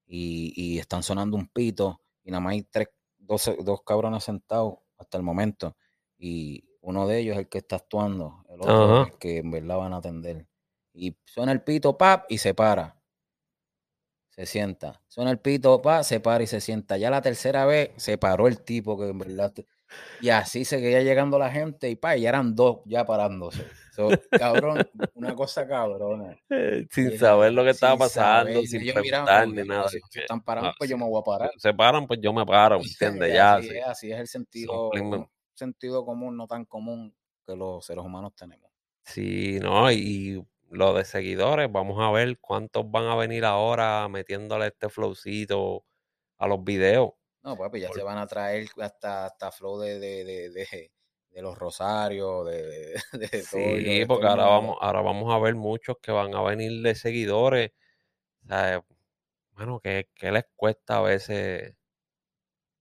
y, 0.06 0.54
y, 0.56 0.80
están 0.80 1.04
sonando 1.04 1.36
un 1.36 1.48
pito 1.50 2.02
y 2.24 2.32
nada 2.32 2.42
más 2.42 2.54
hay 2.54 2.64
tres, 2.64 2.90
dos, 3.18 3.52
dos 3.64 3.82
cabrones 3.84 4.24
sentados 4.24 4.76
hasta 4.98 5.18
el 5.18 5.24
momento 5.24 5.76
y 6.18 6.64
uno 6.86 7.08
de 7.08 7.20
ellos 7.20 7.34
es 7.34 7.40
el 7.40 7.50
que 7.50 7.58
está 7.58 7.78
actuando, 7.78 8.46
el 8.48 8.62
otro 8.62 9.02
es 9.02 9.12
el 9.12 9.18
que 9.18 9.38
en 9.40 9.52
verdad 9.52 9.78
van 9.78 9.94
a 9.94 9.98
atender. 9.98 10.46
Y 10.94 11.18
suena 11.26 11.52
el 11.52 11.62
pito, 11.62 11.98
pap, 11.98 12.26
y 12.30 12.38
se 12.38 12.54
para. 12.54 12.96
Se 14.30 14.46
sienta. 14.46 15.02
Suena 15.08 15.32
el 15.32 15.40
pito, 15.40 15.82
pap, 15.82 16.04
se 16.04 16.20
para 16.20 16.44
y 16.44 16.48
se 16.48 16.62
sienta. 16.62 16.98
Ya 16.98 17.10
la 17.10 17.22
tercera 17.22 17.66
vez 17.66 17.92
se 17.98 18.18
paró 18.18 18.48
el 18.48 18.62
tipo 18.62 18.98
que 19.00 19.10
en 19.10 19.18
verdad. 19.18 19.54
Y 20.22 20.30
así 20.30 20.64
seguía 20.64 21.02
llegando 21.02 21.40
la 21.40 21.50
gente 21.50 21.90
y 21.90 21.96
pa, 21.96 22.16
ya 22.16 22.30
eran 22.30 22.56
dos 22.56 22.80
ya 22.86 23.06
parándose. 23.06 23.66
cabrón, 24.30 24.88
una 25.16 25.34
cosa 25.34 25.68
cabrona. 25.68 26.38
Sin 26.92 27.18
saber 27.18 27.54
lo 27.54 27.64
que 27.64 27.72
estaba 27.72 27.98
pasando, 27.98 28.62
sin 28.62 28.94
preguntar 28.94 29.48
ni 29.48 29.64
nada. 29.64 29.90
Si, 29.90 30.00
están 30.20 30.42
parando, 30.42 30.74
pues 30.78 30.90
yo 30.90 30.98
me 30.98 31.06
voy 31.06 31.20
a 31.20 31.24
parar. 31.24 31.52
Se 31.58 31.74
paran, 31.74 32.06
pues 32.06 32.20
yo 32.22 32.32
me 32.32 32.46
paro, 32.46 32.80
¿entiendes? 32.82 33.34
Ya, 33.34 33.56
así, 33.56 33.70
Es, 33.70 33.86
así 33.86 34.12
es 34.12 34.20
el 34.20 34.28
sentido 34.28 34.92
sentido 35.56 36.06
común 36.06 36.38
no 36.38 36.48
tan 36.48 36.66
común 36.66 37.16
que 37.46 37.56
los 37.56 37.86
seres 37.86 38.04
humanos 38.04 38.34
tenemos. 38.36 38.72
Sí, 39.06 39.60
no, 39.62 39.92
y 39.92 40.46
lo 40.70 40.94
de 40.94 41.06
seguidores, 41.06 41.72
vamos 41.72 42.00
a 42.02 42.12
ver 42.12 42.40
cuántos 42.40 42.90
van 42.90 43.06
a 43.06 43.16
venir 43.16 43.46
ahora 43.46 44.08
metiéndole 44.10 44.68
este 44.68 44.90
flowcito 44.90 45.86
a 46.38 46.48
los 46.48 46.64
videos. 46.64 47.12
No, 47.44 47.56
papi, 47.58 47.80
ya 47.80 47.92
se 47.94 48.02
van 48.02 48.18
a 48.18 48.26
traer 48.26 48.68
hasta, 48.82 49.26
hasta 49.28 49.52
flow 49.52 49.80
de, 49.80 50.00
de, 50.00 50.24
de, 50.24 50.50
de, 50.50 50.92
de 51.30 51.42
los 51.42 51.58
rosarios, 51.58 52.48
de, 52.48 52.64
de, 52.64 52.98
todo. 53.52 53.62
Sí, 53.62 53.84
de 53.84 54.06
porque 54.08 54.26
ahora 54.26 54.46
vamos, 54.46 54.78
ahora 54.82 55.02
vamos 55.02 55.34
a 55.34 55.38
ver 55.40 55.56
muchos 55.56 55.98
que 56.02 56.12
van 56.12 56.34
a 56.34 56.42
venir 56.42 56.82
de 56.82 56.96
seguidores. 56.96 57.72
O 58.46 58.48
sea, 58.48 58.86
bueno, 59.52 59.80
que, 59.82 60.10
que 60.16 60.32
les 60.32 60.46
cuesta 60.56 60.98
a 60.98 61.02
veces 61.02 61.76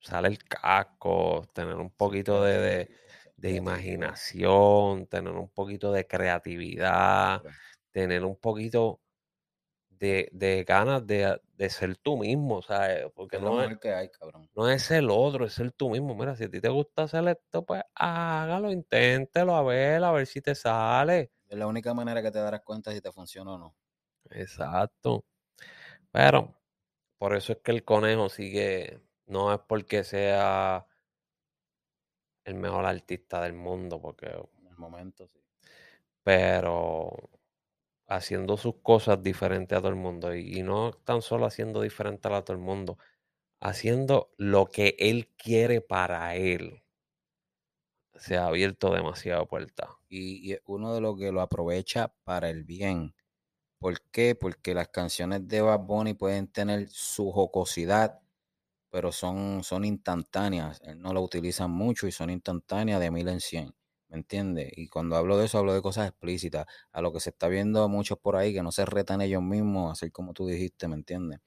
usar 0.05 0.27
el 0.27 0.39
casco, 0.45 1.47
tener 1.55 1.77
un 1.77 1.91
poquito 1.91 2.43
de, 2.43 2.89
de, 3.37 3.51
imaginación, 3.51 5.07
tener 5.07 5.33
un 5.33 5.49
poquito 5.49 5.93
de 5.93 6.07
creatividad, 6.07 7.43
tener 7.91 8.25
un 8.25 8.37
poquito 8.37 9.01
de, 9.89 10.29
de 10.33 10.65
ganas 10.65 11.07
de, 11.07 11.41
de 11.57 11.71
ser 11.71 11.97
tú 11.97 12.19
mismo, 12.19 12.61
¿sabes? 12.63 13.07
Porque 13.15 13.37
Es 13.37 13.43
no 13.43 13.63
es, 13.63 13.79
que 13.79 13.95
hay, 13.95 14.11
cabrón. 14.11 14.49
no 14.55 14.69
es 14.69 14.91
el 14.91 15.09
otro, 15.11 15.47
es 15.47 15.55
ser 15.55 15.73
tú 15.73 15.91
mismo. 15.91 16.15
Mira, 16.15 16.37
si 16.37 16.45
a 16.45 16.51
ti 16.51 16.61
te 16.61 16.69
gusta 16.69 17.05
hacer 17.05 17.27
esto, 17.29 17.65
pues 17.65 17.83
hágalo, 17.95 18.71
inténtelo, 18.71 19.57
a 19.57 19.63
ver, 19.63 20.05
a 20.05 20.13
ver 20.13 20.27
si 20.27 20.41
te 20.41 20.55
sale. 20.55 21.31
Es 21.49 21.59
la 21.59 21.67
única 21.67 21.95
manera 21.95 22.23
que 22.23 22.31
te 22.31 22.39
darás 22.39 22.61
cuenta 22.63 22.93
si 22.93 23.01
te 23.01 23.11
funciona 23.13 23.53
o 23.53 23.59
no. 23.59 23.75
Exacto. 24.31 25.25
Pero 26.11 26.55
por 27.19 27.35
eso 27.35 27.53
es 27.53 27.59
que 27.65 27.73
el 27.73 27.85
conejo 27.85 28.29
sigue, 28.29 29.01
no 29.27 29.53
es 29.53 29.61
porque 29.69 30.05
sea 30.05 30.87
el 32.45 32.55
mejor 32.55 32.87
artista 32.87 33.43
del 33.43 33.53
mundo, 33.53 34.01
porque, 34.01 34.35
En 34.59 34.67
el 34.67 34.77
momento, 34.79 35.29
sí. 35.29 35.39
pero 36.23 37.31
haciendo 38.09 38.57
sus 38.57 38.77
cosas 38.83 39.23
diferentes 39.23 39.77
a 39.79 39.81
todo 39.81 39.91
el 39.91 39.97
mundo 39.97 40.35
y, 40.35 40.59
y 40.61 40.63
no 40.63 40.93
tan 40.93 41.23
solo 41.23 41.47
haciendo 41.47 41.83
diferente 41.83 42.29
a 42.29 42.43
todo 42.45 42.57
el 42.57 42.63
mundo, 42.63 42.99
haciendo 43.61 44.33
lo 44.39 44.67
que 44.67 44.97
él 45.01 45.29
quiere 45.39 45.81
para 45.83 46.37
él. 46.37 46.85
Se 48.17 48.37
ha 48.37 48.47
abierto 48.47 48.93
demasiado 48.93 49.47
puerta. 49.47 49.89
Y, 50.09 50.53
y 50.53 50.59
uno 50.67 50.95
de 50.95 51.01
los 51.01 51.19
que 51.19 51.33
lo 51.33 51.41
aprovecha 51.41 52.15
para 52.25 52.49
el 52.51 52.65
bien. 52.65 53.15
¿Por 53.79 54.03
qué? 54.13 54.35
Porque 54.37 54.75
las 54.75 54.89
canciones 54.91 55.49
de 55.49 55.63
Bad 55.63 55.81
Bunny 55.83 56.15
pueden 56.15 56.49
tener 56.49 56.89
su 56.91 57.33
jocosidad, 57.33 58.23
pero 58.95 59.13
son, 59.13 59.65
son 59.65 59.85
instantáneas. 59.85 60.81
Él 60.85 61.01
no 61.01 61.13
lo 61.13 61.23
utilizan 61.23 61.71
mucho 61.71 62.07
y 62.07 62.13
son 62.13 62.31
instantáneas 62.31 63.01
de 63.01 63.11
mil 63.11 63.29
en 63.29 63.41
cien. 63.41 63.75
¿Me 64.09 64.19
entiendes? 64.19 64.71
Y 64.77 64.89
cuando 64.89 65.17
hablo 65.17 65.37
de 65.39 65.47
eso, 65.47 65.59
hablo 65.59 65.75
de 65.75 65.83
cosas 65.83 66.09
explícitas. 66.09 66.67
A 66.93 67.01
lo 67.03 67.13
que 67.13 67.21
se 67.21 67.31
está 67.31 67.49
viendo 67.49 67.89
muchos 67.89 68.19
por 68.19 68.37
ahí 68.37 68.55
que 68.55 68.63
no 68.63 68.71
se 68.73 68.85
retan 68.87 69.21
ellos 69.23 69.43
mismos, 69.43 69.89
a 69.91 69.93
hacer 69.95 70.13
como 70.13 70.33
tú 70.35 70.47
dijiste, 70.47 70.87
¿me 70.89 70.95
entiendes? 70.97 71.41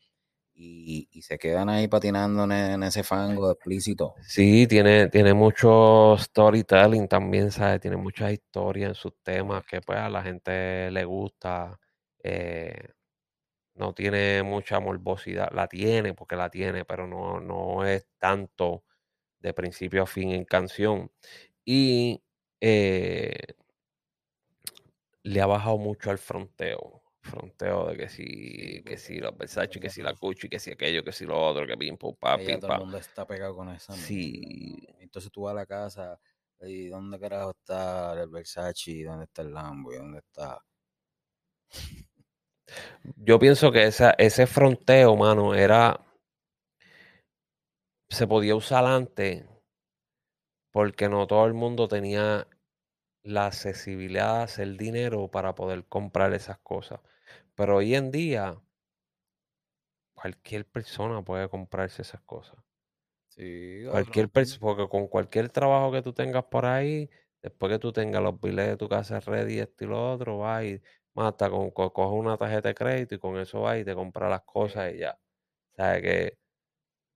Y, 0.56 1.10
y 1.12 1.22
se 1.24 1.38
quedan 1.40 1.70
ahí 1.70 1.88
patinando 1.88 2.44
en, 2.46 2.52
en 2.54 2.84
ese 2.84 3.04
fango 3.04 3.52
explícito. 3.52 4.16
Sí, 4.20 4.68
tiene, 4.68 5.08
tiene 5.10 5.34
mucho 5.34 6.16
storytelling 6.18 7.08
también, 7.08 7.52
¿sabes? 7.52 7.80
Tiene 7.80 7.98
muchas 7.98 8.32
historias 8.34 8.90
en 8.90 8.96
sus 8.96 9.14
temas 9.24 9.64
que 9.66 9.80
pues 9.82 9.98
a 10.00 10.10
la 10.10 10.24
gente 10.24 10.92
le 10.92 11.06
gusta. 11.06 11.80
eh, 12.24 12.90
no 13.78 13.94
tiene 13.94 14.44
mucha 14.44 14.80
morbosidad, 14.80 15.52
la 15.54 15.68
tiene 15.68 16.14
porque 16.14 16.36
la 16.36 16.50
tiene, 16.50 16.86
pero 16.86 17.08
no, 17.08 17.40
no 17.40 17.86
es 17.86 18.08
tanto 18.18 18.84
de 19.40 19.54
principio 19.54 20.04
a 20.04 20.08
fin 20.08 20.32
en 20.32 20.46
canción. 20.46 21.12
Y 21.64 22.24
eh, 22.60 23.36
le 25.24 25.42
ha 25.42 25.46
bajado 25.46 25.78
mucho 25.78 26.10
al 26.10 26.18
fronteo. 26.18 27.04
Fronteo 27.22 27.88
de 27.88 27.98
que 27.98 28.10
si, 28.10 28.84
que 28.84 28.98
si 28.98 29.20
los 29.20 29.38
Versace, 29.38 29.80
que 29.80 29.90
si 29.90 30.02
la 30.02 30.14
Gucci, 30.14 30.48
que 30.48 30.60
si 30.60 30.72
aquello, 30.72 31.04
que 31.04 31.12
si 31.12 31.26
lo 31.26 31.38
otro, 31.38 31.68
que 31.68 31.76
pim, 31.78 31.98
pum, 31.98 32.16
pa, 32.16 32.38
pim, 32.38 32.60
todo 32.60 32.72
el 32.74 32.80
mundo 32.80 32.98
está 32.98 33.28
pegado 33.28 33.56
con 33.56 33.70
esa 33.70 33.94
Sí. 33.94 34.78
Entonces 35.00 35.32
tú 35.32 35.42
vas 35.42 35.52
a 35.52 35.56
la 35.56 35.66
casa 35.66 36.20
y 36.62 36.88
¿dónde 36.88 37.20
carajo 37.20 37.52
está 37.52 38.14
el 38.22 38.30
Versace? 38.30 39.04
¿Dónde 39.04 39.26
está 39.26 39.42
el 39.42 39.54
Lambo? 39.54 39.94
¿Y 39.94 39.98
dónde 39.98 40.20
está? 40.20 40.64
Yo 43.18 43.40
pienso 43.40 43.72
que 43.72 43.86
esa, 43.86 44.12
ese 44.18 44.48
fronteo, 44.48 45.16
mano, 45.16 45.54
era. 45.56 46.00
Se 48.10 48.28
podía 48.28 48.56
usar 48.56 48.86
antes 48.86 49.46
porque 50.72 51.10
no 51.10 51.28
todo 51.28 51.46
el 51.46 51.54
mundo 51.54 51.88
tenía 51.88 52.48
la 53.24 53.48
accesibilidad 53.48 54.44
hacer 54.44 54.78
dinero 54.78 55.30
para 55.30 55.56
poder 55.56 55.86
comprar 55.86 56.34
esas 56.34 56.60
cosas. 56.60 57.02
Pero 57.56 57.78
hoy 57.78 57.96
en 57.96 58.12
día, 58.12 58.58
cualquier 60.14 60.66
persona 60.66 61.22
puede 61.24 61.50
comprarse 61.50 62.02
esas 62.02 62.22
cosas. 62.22 62.58
Sí, 63.30 63.84
Cualquier 63.90 64.30
persona, 64.30 64.60
porque 64.62 64.88
con 64.90 65.08
cualquier 65.08 65.50
trabajo 65.50 65.92
que 65.92 66.02
tú 66.02 66.14
tengas 66.14 66.46
por 66.46 66.66
ahí, 66.66 67.10
después 67.42 67.72
que 67.72 67.80
tú 67.80 67.92
tengas 67.94 68.24
los 68.24 68.40
billetes 68.40 68.68
de 68.70 68.78
tu 68.78 68.90
casa 68.90 69.20
ready, 69.20 69.60
esto 69.60 69.86
y 69.86 69.88
lo 69.88 70.14
otro, 70.14 70.40
vas 70.40 70.64
y 70.66 70.82
más 71.18 71.30
hasta 71.34 71.50
con, 71.52 71.72
co- 71.72 71.94
coges 71.94 72.20
una 72.20 72.38
tarjeta 72.38 72.70
de 72.70 72.76
crédito 72.76 73.16
y 73.16 73.20
con 73.20 73.38
eso 73.40 73.62
vas 73.62 73.80
y 73.80 73.86
te 73.86 73.96
compras 73.96 74.30
las 74.32 74.44
cosas 74.44 74.94
y 74.94 75.00
ya. 75.00 75.20
O 75.74 75.76
sea 75.76 76.02
que 76.02 76.38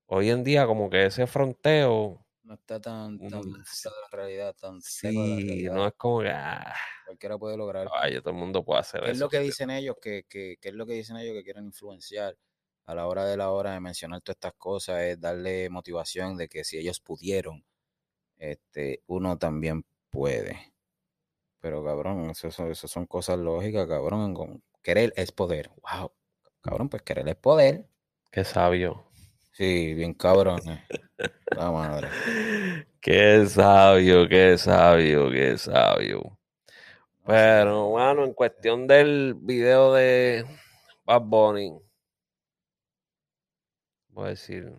hoy 0.08 0.29
en 0.31 0.43
día 0.43 0.67
como 0.67 0.89
que 0.89 1.05
ese 1.08 1.27
fronteo, 1.27 2.25
No 2.43 2.53
está 2.53 2.79
tan, 2.79 3.20
tan 3.22 3.41
de 3.51 3.89
la 3.89 4.08
realidad, 4.12 4.55
tan 4.55 4.79
la 5.25 5.39
sí, 5.39 5.46
realidad. 5.48 5.72
no 5.72 5.88
es 5.88 5.93
como 5.93 6.22
que, 6.22 6.29
ah, 6.29 6.74
Cualquiera 7.03 7.38
puede 7.38 7.58
lograr. 7.58 7.93
caballo, 7.93 8.22
todo 8.22 8.34
el 8.34 8.39
mundo 8.39 8.63
puede 8.65 8.79
hacer 8.81 9.03
¿Qué 9.03 9.12
es 9.12 9.17
eso. 9.17 9.17
lo 9.17 9.29
que 9.29 9.39
dicen 9.39 9.70
ellos? 9.70 9.96
Que, 10.01 10.24
que, 10.27 10.58
¿Qué 10.62 10.70
es 10.70 10.75
lo 10.75 10.86
que 10.86 10.93
dicen 10.93 11.17
ellos 11.17 11.34
que 11.36 11.43
quieren 11.43 11.65
influenciar 11.65 12.38
a 12.86 12.96
la 12.96 13.08
hora 13.08 13.25
de 13.25 13.38
la 13.38 13.51
hora 13.51 13.74
de 13.74 13.79
mencionar 13.79 14.22
todas 14.22 14.36
estas 14.38 14.53
cosas? 14.53 15.01
Es 15.01 15.20
darle 15.20 15.70
motivación 15.70 16.38
de 16.38 16.48
que 16.48 16.63
si 16.63 16.77
ellos 16.77 17.00
pudieron, 17.00 17.65
este, 18.38 19.03
uno 19.08 19.38
también 19.39 19.86
puede. 20.12 20.71
Pero 21.62 21.84
cabrón, 21.84 22.30
eso, 22.32 22.51
son- 22.51 22.72
eso 22.72 22.88
son 22.88 23.06
cosas 23.06 23.38
lógicas, 23.39 23.88
cabrón. 23.88 24.62
Querer 24.82 25.13
es 25.15 25.32
poder. 25.32 25.70
Wow. 25.82 26.12
Cabrón, 26.62 26.89
pues 26.89 27.03
querer 27.03 27.27
es 27.30 27.36
poder. 27.36 27.86
Qué 28.32 28.44
sabio. 28.44 29.06
Sí, 29.53 29.94
bien 29.94 30.13
cabrón. 30.13 30.60
eh. 30.68 30.84
La 31.56 31.72
madre. 31.72 32.10
Qué 33.01 33.46
sabio, 33.48 34.27
qué 34.30 34.58
sabio, 34.60 35.32
qué 35.32 35.58
sabio. 35.58 36.38
Pero, 37.25 37.89
bueno, 37.89 38.24
en 38.25 38.34
cuestión 38.34 38.88
del 38.88 39.34
video 39.39 39.94
de 39.94 40.46
Bad 41.06 41.22
Bunny, 41.24 41.74
voy 44.10 44.25
a 44.27 44.30
decir, 44.30 44.72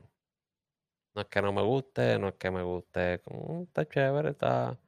no 1.15 1.23
es 1.23 1.29
que 1.29 1.43
no 1.43 1.53
me 1.53 1.63
guste, 1.63 2.19
no 2.19 2.29
es 2.29 2.35
que 2.35 2.51
me 2.51 2.63
guste, 2.63 3.21
como, 3.21 3.63
está 3.65 3.87
chévere, 3.89 4.31
está... 4.31 4.79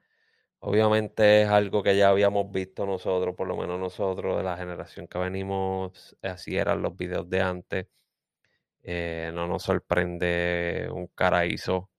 Obviamente 0.67 1.43
es 1.43 1.49
algo 1.51 1.83
que 1.83 1.95
ya 1.95 2.09
habíamos 2.09 2.51
visto 2.51 2.87
nosotros, 2.87 3.35
por 3.37 3.47
lo 3.47 3.55
menos 3.55 3.79
nosotros 3.79 4.39
de 4.39 4.43
la 4.45 4.57
generación 4.57 5.07
que 5.07 5.19
venimos, 5.19 6.17
así 6.23 6.57
eran 6.57 6.81
los 6.81 6.97
videos 6.97 7.29
de 7.29 7.43
antes. 7.43 7.87
Eh, 8.83 9.31
no 9.35 9.47
nos 9.49 9.65
sorprende 9.65 10.89
un 10.93 11.09
caraízo 11.09 11.91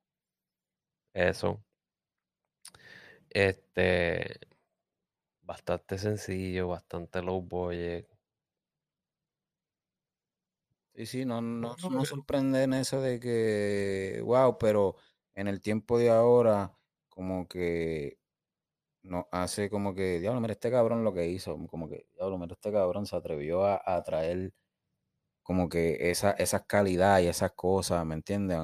eso. 1.13 1.63
Este, 3.29 4.39
bastante 5.41 5.97
sencillo, 5.97 6.67
bastante 6.69 7.21
low 7.21 7.41
budget. 7.41 8.07
Sí, 10.95 11.05
sí, 11.05 11.25
no, 11.25 11.41
no, 11.41 11.75
No, 11.91 12.05
sorprende 12.05 12.63
en 12.63 12.73
eso 12.73 13.01
de 13.01 13.19
que, 13.19 14.21
wow, 14.23 14.57
pero 14.57 14.95
en 15.35 15.47
el 15.47 15.59
tiempo 15.61 15.99
de 15.99 16.09
ahora, 16.09 16.73
como 17.09 17.47
que 17.47 18.17
nos 19.05 19.25
hace 19.31 19.69
como 19.69 19.93
que, 19.95 20.19
diablo, 20.19 20.41
mira 20.41 20.53
este 20.53 20.71
cabrón 20.71 21.03
lo 21.03 21.13
que 21.13 21.27
hizo, 21.27 21.57
como 21.67 21.87
que, 21.89 22.07
diablo, 22.15 22.37
mira 22.37 22.53
este 22.53 22.71
cabrón 22.71 23.05
se 23.05 23.15
atrevió 23.15 23.65
a, 23.65 23.81
a 23.85 24.03
traer 24.03 24.53
como 25.43 25.69
que 25.69 26.09
esa, 26.09 26.31
esas 26.31 26.63
calidad 26.65 27.19
y 27.19 27.27
esas 27.27 27.51
cosas, 27.51 28.03
¿me 28.05 28.15
entiendes? 28.15 28.57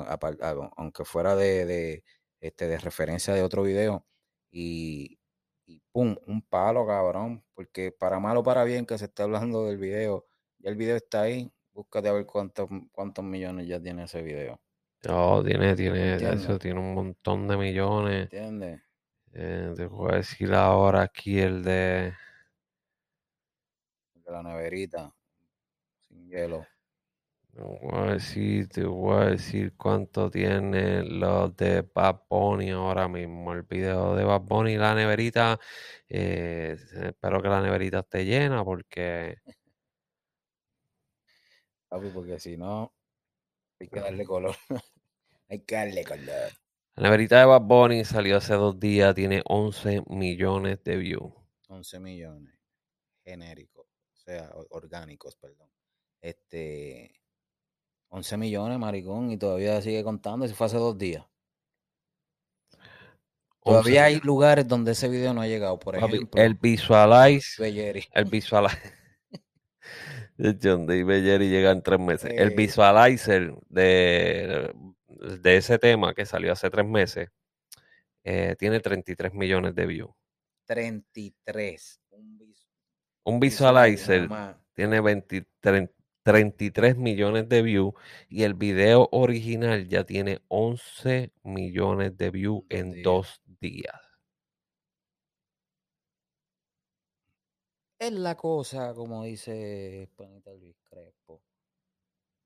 Aunque 0.77 1.05
fuera 1.05 1.35
de, 1.35 1.65
de, 1.65 2.03
este, 2.39 2.67
de 2.67 2.77
referencia 2.79 3.33
de 3.35 3.43
otro 3.43 3.61
video 3.63 4.05
y, 4.51 5.19
y 5.67 5.79
pum, 5.91 6.15
un 6.25 6.41
palo, 6.41 6.87
cabrón, 6.87 7.43
porque 7.53 7.91
para 7.91 8.19
mal 8.19 8.37
o 8.37 8.43
para 8.43 8.63
bien 8.63 8.85
que 8.87 8.97
se 8.97 9.05
esté 9.05 9.23
hablando 9.23 9.65
del 9.65 9.77
video, 9.77 10.25
ya 10.57 10.69
el 10.71 10.75
video 10.75 10.95
está 10.95 11.21
ahí, 11.21 11.51
búscate 11.71 12.09
a 12.09 12.13
ver 12.13 12.25
cuántos, 12.25 12.67
cuántos 12.91 13.23
millones 13.23 13.67
ya 13.67 13.79
tiene 13.79 14.05
ese 14.05 14.23
video, 14.23 14.59
No, 15.03 15.43
tiene, 15.43 15.75
tiene, 15.75 16.13
¿Entiendes? 16.13 16.41
eso 16.43 16.57
tiene 16.57 16.79
un 16.79 16.95
montón 16.95 17.47
de 17.47 17.57
millones. 17.57 18.23
¿entiendes? 18.23 18.81
Eh, 19.33 19.73
te 19.75 19.85
voy 19.85 20.13
a 20.13 20.15
decir 20.17 20.53
ahora 20.53 21.03
aquí 21.03 21.39
el 21.39 21.63
de. 21.63 22.13
De 24.13 24.31
la 24.31 24.43
neverita, 24.43 25.13
sin 26.07 26.27
hielo. 26.27 26.65
voy 27.53 28.09
a 28.09 28.13
decir, 28.13 28.67
te 28.67 28.83
voy 28.83 29.21
a 29.21 29.25
decir 29.27 29.73
cuánto 29.77 30.29
tiene 30.29 31.03
los 31.03 31.55
de 31.55 31.81
Bad 31.81 32.21
Bunny 32.29 32.71
ahora 32.71 33.07
mismo. 33.07 33.53
El 33.53 33.63
video 33.63 34.15
de 34.15 34.23
Bad 34.25 34.41
Bunny 34.41 34.73
y 34.73 34.77
la 34.77 34.95
neverita. 34.95 35.59
eh, 36.09 36.77
espero 36.93 37.41
que 37.41 37.47
la 37.49 37.61
neverita 37.61 37.99
esté 37.99 38.25
llena 38.25 38.63
porque 38.65 39.37
Papi, 41.91 42.07
porque 42.13 42.39
si 42.39 42.55
no, 42.55 42.93
hay 43.77 43.87
que 43.89 43.99
darle 43.99 44.25
color. 44.25 44.55
hay 45.49 45.59
que 45.59 45.75
darle 45.75 46.05
color. 46.05 46.51
La 46.95 47.03
neverita 47.03 47.39
de 47.39 47.45
Bad 47.45 47.61
Bunny 47.61 48.03
salió 48.05 48.37
hace 48.37 48.53
dos 48.53 48.79
días, 48.79 49.15
tiene 49.15 49.41
11 49.45 50.03
millones 50.07 50.83
de 50.83 50.97
views. 50.97 51.33
11 51.67 51.99
millones 51.99 52.53
genéricos, 53.23 53.85
o 53.85 54.17
sea, 54.17 54.51
orgánicos, 54.71 55.35
perdón. 55.37 55.69
Este, 56.21 57.13
11 58.09 58.37
millones, 58.37 58.77
maricón, 58.77 59.31
y 59.31 59.37
todavía 59.37 59.81
sigue 59.81 60.03
contando, 60.03 60.47
si 60.47 60.53
fue 60.53 60.67
hace 60.67 60.77
dos 60.77 60.97
días. 60.97 61.25
11. 63.63 63.79
Todavía 63.83 64.03
hay 64.05 64.19
lugares 64.21 64.67
donde 64.67 64.91
ese 64.93 65.07
video 65.07 65.33
no 65.33 65.41
ha 65.41 65.47
llegado, 65.47 65.77
por 65.79 65.97
Papi, 65.99 66.15
ejemplo, 66.15 66.41
el 66.41 66.55
visualize, 66.55 67.61
Belleri. 67.61 68.03
el 68.13 68.25
visualize. 68.25 68.93
John 70.63 70.85
Belleri 70.87 71.49
llega 71.49 71.71
en 71.71 71.81
tres 71.83 71.99
meses. 71.99 72.31
El 72.35 72.51
Eh. 72.51 72.55
visualizer 72.55 73.53
de, 73.69 74.73
de 75.21 75.57
ese 75.57 75.77
tema 75.79 76.13
que 76.13 76.25
salió 76.25 76.51
hace 76.51 76.69
tres 76.69 76.85
meses 76.85 77.29
eh, 78.23 78.55
tiene 78.59 78.79
33 78.79 79.33
millones 79.33 79.73
de 79.75 79.85
views. 79.85 80.11
33. 80.65 81.99
Un 82.11 82.37
vis- 82.37 82.67
Un 83.23 83.39
visual 83.39 83.73
visualizer 83.91 84.29
tiene 84.73 84.99
20 85.01 85.45
tre- 85.61 85.91
33 86.23 86.97
millones 86.97 87.49
de 87.49 87.61
views 87.63 87.93
y 88.29 88.43
el 88.43 88.53
video 88.53 89.09
original 89.11 89.87
ya 89.87 90.03
tiene 90.03 90.39
11 90.49 91.31
millones 91.43 92.15
de 92.17 92.29
views 92.29 92.63
En 92.69 92.89
dos 92.89 92.93
días. 92.93 93.03
dos 93.03 93.41
días. 93.59 94.01
Es 97.99 98.11
la 98.13 98.35
cosa, 98.35 98.93
como 98.95 99.23
dice 99.23 100.09
Panita 100.15 100.51
Luis 100.53 100.75
Crespo. 100.89 101.41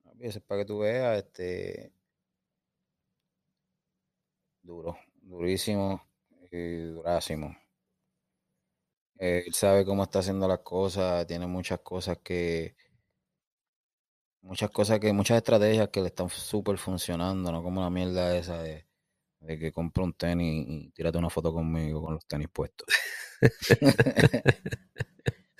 Papi, 0.02 0.26
Eso 0.26 0.38
es 0.38 0.44
para 0.44 0.60
que 0.62 0.66
tú 0.66 0.78
veas, 0.80 1.18
este. 1.18 1.92
Duro, 4.66 4.96
durísimo 5.22 6.02
y 6.50 6.78
durásimo. 6.88 7.56
Él 9.18 9.54
sabe 9.54 9.84
cómo 9.84 10.02
está 10.02 10.18
haciendo 10.18 10.48
las 10.48 10.58
cosas, 10.58 11.26
tiene 11.26 11.46
muchas 11.46 11.80
cosas 11.80 12.18
que. 12.22 12.76
Muchas 14.42 14.70
cosas 14.70 15.00
que, 15.00 15.12
muchas 15.12 15.38
estrategias 15.38 15.88
que 15.88 16.00
le 16.00 16.08
están 16.08 16.28
súper 16.28 16.78
funcionando, 16.78 17.50
no 17.50 17.62
como 17.62 17.80
la 17.80 17.90
mierda 17.90 18.36
esa 18.36 18.62
de, 18.62 18.86
de 19.40 19.58
que 19.58 19.72
compra 19.72 20.04
un 20.04 20.12
tenis 20.14 20.66
y 20.68 20.90
tírate 20.90 21.18
una 21.18 21.30
foto 21.30 21.52
conmigo 21.52 22.02
con 22.02 22.14
los 22.14 22.26
tenis 22.26 22.48
puestos. 22.52 22.86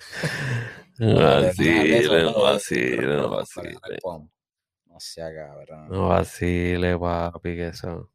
No 0.99 1.15
vacile, 1.15 2.23
no 2.23 2.41
vacile, 2.41 3.17
no 3.17 3.29
vacile. 3.29 3.77
No 4.85 4.99
sea 4.99 5.33
cabrón. 5.33 5.89
No 5.89 6.07
vacile, 6.07 6.97
papi, 6.97 7.55
que 7.55 7.67
eso. 7.67 8.09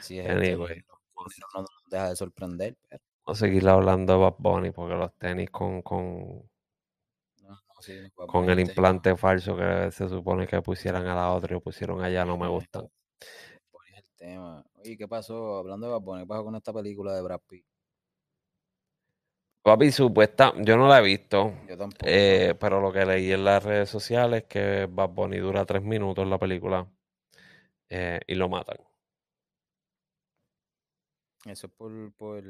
Así 0.00 0.18
es 0.18 0.26
Anyway. 0.28 0.82
no 1.54 1.60
nos 1.62 1.70
deja 1.90 2.08
de 2.10 2.16
sorprender, 2.16 2.76
pero 2.88 3.02
Vamos 3.26 3.42
a 3.42 3.46
seguir 3.46 3.68
hablando 3.68 4.14
de 4.14 4.18
Bad 4.18 4.34
Bunny 4.38 4.70
porque 4.70 4.94
los 4.96 5.12
tenis 5.18 5.50
con, 5.50 5.82
con, 5.82 6.42
no, 7.42 7.58
sí, 7.80 7.92
con 8.14 8.48
el 8.50 8.60
implante 8.60 9.16
falso 9.16 9.56
que 9.56 9.90
se 9.92 10.08
supone 10.08 10.46
que 10.46 10.62
pusieran 10.62 11.06
a 11.06 11.14
la 11.14 11.30
otra 11.32 11.52
y 11.52 11.54
lo 11.54 11.60
pusieron 11.60 12.02
allá 12.02 12.24
no 12.24 12.36
me 12.38 12.48
gustan. 12.48 12.88
El 13.94 14.04
tema. 14.16 14.64
Oye, 14.74 14.96
¿qué 14.96 15.06
pasó? 15.08 15.58
Hablando 15.58 15.86
de 15.86 15.92
Bad 15.92 16.00
Bunny, 16.02 16.20
¿qué 16.22 16.26
pasó 16.26 16.44
con 16.44 16.56
esta 16.56 16.72
película 16.72 17.14
de 17.14 17.22
Brad 17.22 17.40
Pitt? 17.46 17.64
Papi, 19.62 19.90
supuesta, 19.92 20.54
yo 20.58 20.76
no 20.76 20.88
la 20.88 20.98
he 21.00 21.02
visto, 21.02 21.52
Yo 21.68 21.76
tampoco. 21.76 22.06
eh, 22.06 22.54
pero 22.58 22.80
lo 22.80 22.90
que 22.92 23.04
leí 23.04 23.30
en 23.32 23.44
las 23.44 23.62
redes 23.62 23.90
sociales 23.90 24.42
es 24.42 24.48
que 24.48 24.86
Bad 24.90 25.10
Bunny 25.10 25.36
dura 25.38 25.66
tres 25.66 25.82
minutos 25.82 26.22
en 26.24 26.30
la 26.30 26.38
película 26.38 26.86
eh, 27.90 28.20
y 28.26 28.34
lo 28.36 28.48
matan. 28.48 28.78
Eso 31.46 31.66
es 31.68 31.72
por, 31.72 32.12
por 32.14 32.42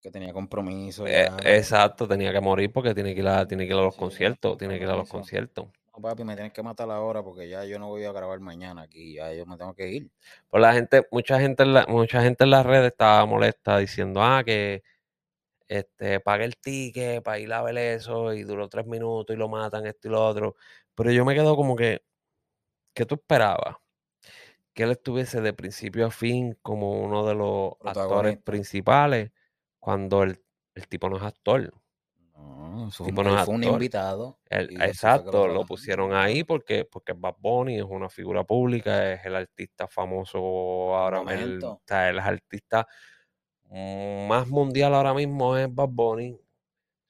que 0.00 0.10
tenía 0.10 0.32
compromiso. 0.32 1.06
Eh, 1.06 1.28
exacto, 1.44 2.08
tenía 2.08 2.32
que 2.32 2.40
morir 2.40 2.72
porque 2.72 2.94
tiene 2.94 3.14
que 3.14 3.20
ir 3.20 3.28
a, 3.28 3.46
tiene 3.46 3.66
que 3.66 3.72
ir 3.74 3.78
a 3.78 3.82
los 3.82 3.94
Sí, 3.94 4.00
conciertos, 4.00 4.56
tiene 4.56 4.78
que 4.78 4.84
ir 4.84 4.90
a 4.90 4.96
los 4.96 5.08
conciertos. 5.08 5.66
No, 5.92 6.00
papi, 6.00 6.24
me 6.24 6.34
tienes 6.34 6.52
que 6.52 6.62
matar 6.62 6.90
ahora 6.90 7.22
porque 7.22 7.48
ya 7.48 7.64
yo 7.64 7.78
no 7.78 7.88
voy 7.88 8.04
a 8.04 8.12
grabar 8.12 8.40
mañana 8.40 8.82
aquí. 8.82 9.14
Ya 9.14 9.32
yo 9.34 9.44
me 9.46 9.56
tengo 9.56 9.74
que 9.74 9.88
ir. 9.88 10.10
Pues 10.48 10.60
la 10.60 10.72
gente, 10.72 11.06
mucha 11.10 11.38
gente 11.40 11.62
en 11.64 11.74
la, 11.74 11.86
mucha 11.86 12.22
gente 12.22 12.44
en 12.44 12.50
las 12.50 12.64
redes 12.64 12.92
estaba 12.92 13.26
molesta 13.26 13.78
diciendo, 13.78 14.22
ah, 14.22 14.42
que 14.44 14.82
este, 15.68 16.20
pague 16.20 16.44
el 16.44 16.56
ticket 16.56 17.22
para 17.22 17.38
ir 17.38 17.52
a 17.52 17.62
ver 17.62 17.78
eso 17.78 18.32
y 18.34 18.44
duró 18.44 18.68
tres 18.68 18.86
minutos 18.86 19.34
y 19.34 19.38
lo 19.38 19.48
matan, 19.48 19.86
esto 19.86 20.08
y 20.08 20.10
lo 20.12 20.26
otro. 20.26 20.56
Pero 20.94 21.12
yo 21.12 21.24
me 21.24 21.34
quedo 21.34 21.56
como 21.56 21.76
que, 21.76 22.02
¿qué 22.94 23.06
tú 23.06 23.16
esperabas? 23.16 23.76
Que 24.80 24.84
él 24.84 24.92
estuviese 24.92 25.42
de 25.42 25.52
principio 25.52 26.06
a 26.06 26.10
fin 26.10 26.56
como 26.62 27.02
uno 27.02 27.26
de 27.26 27.34
los 27.34 27.72
actores 27.84 28.38
principales 28.38 29.30
cuando 29.78 30.22
el, 30.22 30.42
el 30.74 30.88
tipo 30.88 31.10
no 31.10 31.18
es 31.18 31.22
actor. 31.22 31.70
No, 32.34 32.88
eso 32.88 33.04
Tipo 33.04 33.16
fue, 33.16 33.24
no 33.24 33.34
él 33.34 33.40
es 33.40 33.44
fue 33.44 33.54
un 33.56 33.64
invitado. 33.64 34.38
Exacto, 34.48 35.48
lo 35.48 35.66
pusieron 35.66 36.14
ahí 36.14 36.44
porque, 36.44 36.86
porque 36.86 37.12
Bad 37.12 37.34
Bunny 37.40 37.76
es 37.76 37.84
una 37.84 38.08
figura 38.08 38.42
pública, 38.42 39.12
es 39.12 39.26
el 39.26 39.36
artista 39.36 39.86
famoso 39.86 40.38
ahora, 40.38 41.18
momento. 41.18 41.72
o 41.72 41.82
sea, 41.86 42.08
el 42.08 42.18
artista 42.18 42.88
más 43.68 44.48
mundial 44.48 44.94
ahora 44.94 45.12
mismo 45.12 45.58
es 45.58 45.68
Bad 45.70 45.90
Bunny. 45.90 46.40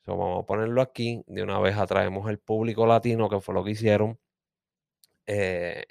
So, 0.04 0.16
vamos 0.16 0.42
a 0.42 0.46
ponerlo 0.46 0.82
aquí, 0.82 1.22
de 1.28 1.44
una 1.44 1.60
vez 1.60 1.76
atraemos 1.76 2.28
el 2.28 2.40
público 2.40 2.84
latino, 2.84 3.28
que 3.28 3.40
fue 3.40 3.54
lo 3.54 3.62
que 3.62 3.70
hicieron. 3.70 4.18
Eh, 5.24 5.84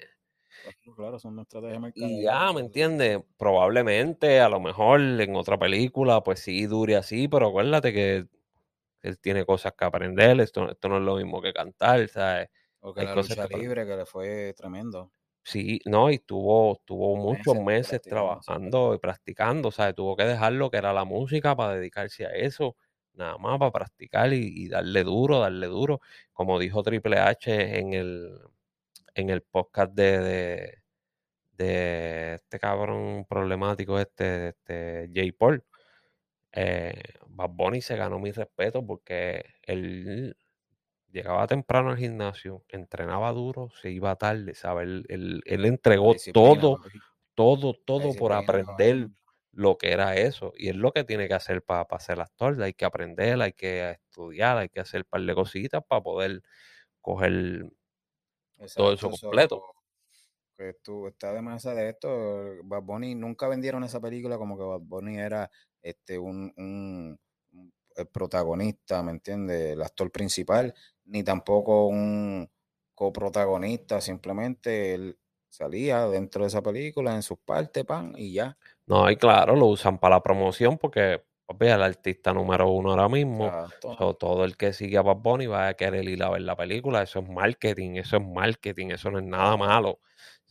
Claro, 0.96 1.18
son 1.18 1.32
una 1.34 1.42
estrategia 1.42 1.78
y 1.94 2.22
ya, 2.22 2.52
¿me 2.52 2.60
entiendes? 2.60 3.20
Probablemente, 3.36 4.40
a 4.40 4.48
lo 4.48 4.60
mejor 4.60 5.00
en 5.00 5.36
otra 5.36 5.58
película, 5.58 6.22
pues 6.22 6.40
sí, 6.40 6.66
dure 6.66 6.96
así, 6.96 7.28
pero 7.28 7.48
acuérdate 7.48 7.92
que 7.92 8.26
él 9.02 9.18
tiene 9.20 9.46
cosas 9.46 9.74
que 9.78 9.84
aprender, 9.84 10.40
esto, 10.40 10.70
esto 10.70 10.88
no 10.88 10.98
es 10.98 11.02
lo 11.04 11.16
mismo 11.16 11.42
que 11.42 11.52
cantar, 11.52 12.08
¿sabes? 12.08 12.48
O 12.80 12.94
que 12.94 13.00
hay 13.00 13.06
la 13.06 13.16
lucha 13.16 13.48
que 13.48 13.56
libre, 13.58 13.86
que 13.86 13.96
le 13.96 14.06
fue 14.06 14.54
tremendo. 14.56 15.12
Sí, 15.42 15.80
no, 15.86 16.10
y 16.10 16.14
estuvo, 16.16 16.74
estuvo 16.74 17.16
muchos 17.16 17.56
Meses 17.56 18.00
trabajando 18.06 18.94
y 18.94 18.98
practicando, 18.98 19.70
¿sabes? 19.70 19.94
Tuvo 19.94 20.16
que 20.16 20.24
dejar 20.24 20.52
lo 20.52 20.70
que 20.70 20.76
era 20.76 20.92
la 20.92 21.04
música 21.04 21.56
para 21.56 21.74
dedicarse 21.74 22.26
a 22.26 22.30
eso, 22.30 22.76
nada 23.14 23.38
más 23.38 23.58
para 23.58 23.72
practicar 23.72 24.32
y, 24.32 24.52
y 24.64 24.68
darle 24.68 25.02
duro, 25.02 25.40
darle 25.40 25.66
duro. 25.66 26.00
Como 26.32 26.58
dijo 26.58 26.82
Triple 26.82 27.18
H 27.18 27.78
en 27.78 27.94
el, 27.94 28.38
en 29.14 29.30
el 29.30 29.42
podcast 29.42 29.92
de, 29.92 30.18
de, 30.20 30.78
de 31.52 32.34
este 32.34 32.58
cabrón 32.58 33.26
problemático, 33.28 33.98
este, 33.98 34.48
este 34.48 35.10
Jay 35.14 35.32
Paul. 35.32 35.64
Eh, 36.52 37.00
Bad 37.28 37.50
Bunny 37.50 37.80
se 37.80 37.96
ganó 37.96 38.18
mi 38.18 38.32
respeto 38.32 38.84
porque 38.84 39.44
él 39.62 40.36
llegaba 41.10 41.46
temprano 41.46 41.90
al 41.90 41.96
gimnasio, 41.96 42.64
entrenaba 42.68 43.32
duro, 43.32 43.70
se 43.80 43.90
iba 43.90 44.16
tarde, 44.16 44.54
¿sabes? 44.54 45.04
Él, 45.08 45.42
él- 45.44 45.64
entregó 45.64 46.14
todo, 46.32 46.80
todo, 47.34 47.74
todo 47.74 48.14
por 48.14 48.32
aprender 48.32 49.08
lo 49.52 49.76
que 49.76 49.92
era 49.92 50.16
eso. 50.16 50.52
Y 50.56 50.68
es 50.68 50.76
lo 50.76 50.92
que 50.92 51.04
tiene 51.04 51.28
que 51.28 51.34
hacer 51.34 51.62
para, 51.62 51.86
ser 51.98 52.20
actor. 52.20 52.60
Hay 52.62 52.74
que 52.74 52.84
aprender, 52.84 53.40
hay 53.40 53.52
que 53.52 53.90
estudiar, 53.90 54.58
hay 54.58 54.68
que 54.68 54.80
hacer 54.80 55.02
un 55.02 55.08
par 55.10 55.22
de 55.22 55.34
cositas 55.34 55.82
para 55.86 56.02
poder 56.02 56.42
coger 57.00 57.66
todo 58.74 58.92
eso 58.92 59.08
Exacto, 59.08 59.16
so, 59.16 59.20
completo. 59.30 59.64
que 60.56 60.74
tú 60.82 61.06
estás 61.06 61.34
de 61.34 61.42
más 61.42 61.62
de 61.62 61.88
esto. 61.88 62.08
Bad 62.64 62.82
Bunny 62.82 63.14
nunca 63.14 63.48
vendieron 63.48 63.82
esa 63.84 64.00
película 64.00 64.36
como 64.38 64.56
que 64.58 64.64
Bad 64.64 64.80
Bunny 64.82 65.18
era 65.18 65.50
este 65.82 66.18
un- 66.18 67.18
el 67.96 68.06
protagonista, 68.08 69.02
¿me 69.02 69.12
entiendes? 69.12 69.72
El 69.72 69.82
actor 69.82 70.10
principal, 70.10 70.74
ni 71.04 71.22
tampoco 71.22 71.86
un 71.86 72.48
coprotagonista, 72.94 74.00
simplemente 74.00 74.94
él 74.94 75.18
salía 75.48 76.06
dentro 76.06 76.42
de 76.42 76.48
esa 76.48 76.62
película 76.62 77.14
en 77.14 77.22
sus 77.22 77.38
partes, 77.38 77.84
pan, 77.84 78.14
y 78.16 78.34
ya. 78.34 78.56
No, 78.86 79.10
y 79.10 79.16
claro, 79.16 79.56
lo 79.56 79.66
usan 79.66 79.98
para 79.98 80.16
la 80.16 80.22
promoción 80.22 80.78
porque, 80.78 81.22
papi, 81.52 81.66
es 81.66 81.72
el 81.74 81.82
artista 81.82 82.32
número 82.32 82.68
uno 82.70 82.90
ahora 82.92 83.08
mismo. 83.08 83.58
Exacto. 83.58 83.90
So, 83.98 84.14
todo 84.14 84.44
el 84.44 84.56
que 84.56 84.72
sigue 84.72 84.96
a 84.98 85.02
Bad 85.02 85.16
Bunny 85.16 85.46
va 85.46 85.68
a 85.68 85.74
querer 85.74 86.08
ir 86.08 86.22
a 86.22 86.30
ver 86.30 86.42
la 86.42 86.56
película. 86.56 87.02
Eso 87.02 87.20
es 87.20 87.28
marketing, 87.28 87.96
eso 87.96 88.16
es 88.18 88.22
marketing, 88.26 88.88
eso 88.90 89.10
no 89.10 89.18
es 89.18 89.24
nada 89.24 89.56
malo. 89.56 90.00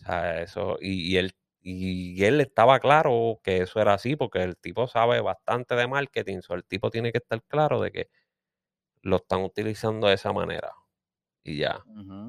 O 0.01 0.03
sea, 0.05 0.41
eso, 0.41 0.77
y, 0.81 1.13
y 1.13 1.17
él, 1.17 1.33
y 1.62 2.23
él 2.23 2.41
estaba 2.41 2.79
claro 2.79 3.39
que 3.43 3.57
eso 3.59 3.79
era 3.81 3.93
así, 3.95 4.15
porque 4.15 4.41
el 4.43 4.57
tipo 4.57 4.88
sabe 4.88 5.21
bastante 5.21 5.75
de 5.75 5.88
marketing. 5.88 6.41
So, 6.41 6.53
el 6.55 6.65
tipo 6.65 6.89
tiene 6.91 7.12
que 7.12 7.19
estar 7.19 7.41
claro 7.43 7.81
de 7.81 7.91
que 7.91 8.09
lo 9.01 9.17
están 9.17 9.41
utilizando 9.43 10.07
de 10.07 10.15
esa 10.15 10.33
manera. 10.33 10.71
y 11.43 11.59
ya. 11.59 11.85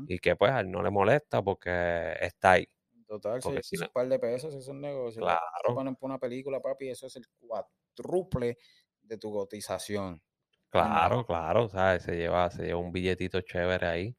Y 0.07 0.19
que 0.21 0.37
pues 0.37 0.53
a 0.53 0.61
él 0.61 0.71
no 0.73 0.83
le 0.83 0.91
molesta 0.91 1.43
porque 1.43 2.15
está 2.21 2.53
ahí. 2.53 2.69
Total, 3.07 3.43
Porque 3.43 3.63
si 3.63 3.63
si 3.63 3.77
es 3.77 3.83
un 3.83 3.89
par 3.89 4.09
de 4.09 4.19
pesos, 4.19 4.51
eso 4.55 4.59
es 4.61 4.69
un 4.69 4.81
negocio. 4.81 5.37
Te 5.65 5.73
Claro, 5.73 5.73
ponen 5.73 5.97
por 5.97 6.09
una 6.11 6.19
película, 6.19 6.61
papi, 6.61 6.89
eso 6.91 7.07
es 7.09 7.17
el 7.17 7.27
cuádruple 8.01 8.59
de 9.03 9.19
tu 9.19 9.33
cotización. 9.33 10.21
claro, 10.71 11.27
claro, 11.27 11.69
¿sabes? 11.69 12.03
Se 12.05 12.17
lleva, 12.17 12.51
se 12.51 12.65
lleva 12.65 12.79
un 12.79 12.93
billetito 12.93 13.41
chévere 13.41 13.87
ahí. 13.87 14.17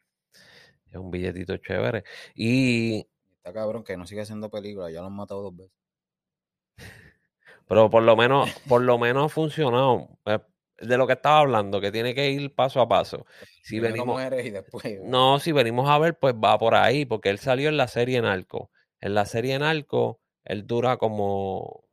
Es 0.86 0.96
un 0.98 1.10
billetito 1.10 1.58
chévere. 1.58 2.04
Y, 2.36 3.08
Está 3.38 3.54
cabrón 3.54 3.84
que 3.84 3.98
no 3.98 4.06
sigue 4.06 4.22
haciendo 4.22 4.50
películas, 4.50 4.92
ya 4.92 5.00
lo 5.00 5.08
han 5.08 5.16
matado 5.16 5.42
dos 5.42 5.56
veces. 5.56 5.74
pero 7.68 7.90
por 7.90 8.04
lo 8.04 8.16
menos, 8.16 8.52
por 8.68 8.82
lo 8.82 8.98
menos 8.98 9.26
ha 9.26 9.30
funcionado. 9.30 10.10
Eh, 10.26 10.40
De 10.80 10.98
lo 10.98 11.08
que 11.08 11.14
estaba 11.14 11.40
hablando, 11.40 11.80
que 11.80 11.92
tiene 11.92 12.14
que 12.14 12.30
ir 12.30 12.54
paso 12.54 12.82
a 12.82 12.90
paso. 12.90 13.26
Si 13.64 13.80
venimos, 13.80 14.22
y 14.44 14.50
después. 14.50 15.00
No, 15.04 15.40
si 15.40 15.54
venimos 15.54 15.90
a 15.90 15.98
ver, 15.98 16.20
pues 16.20 16.36
va 16.36 16.58
por 16.58 16.76
ahí, 16.76 17.06
porque 17.06 17.30
él 17.30 17.40
salió 17.40 17.70
en 17.70 17.78
la 17.78 17.88
serie 17.88 18.22
Narco. 18.22 18.70
En 19.00 19.16
la 19.16 19.26
serie 19.26 19.58
Narco, 19.58 20.20
él 20.44 20.68
dura 20.68 20.98
como, 20.98 21.86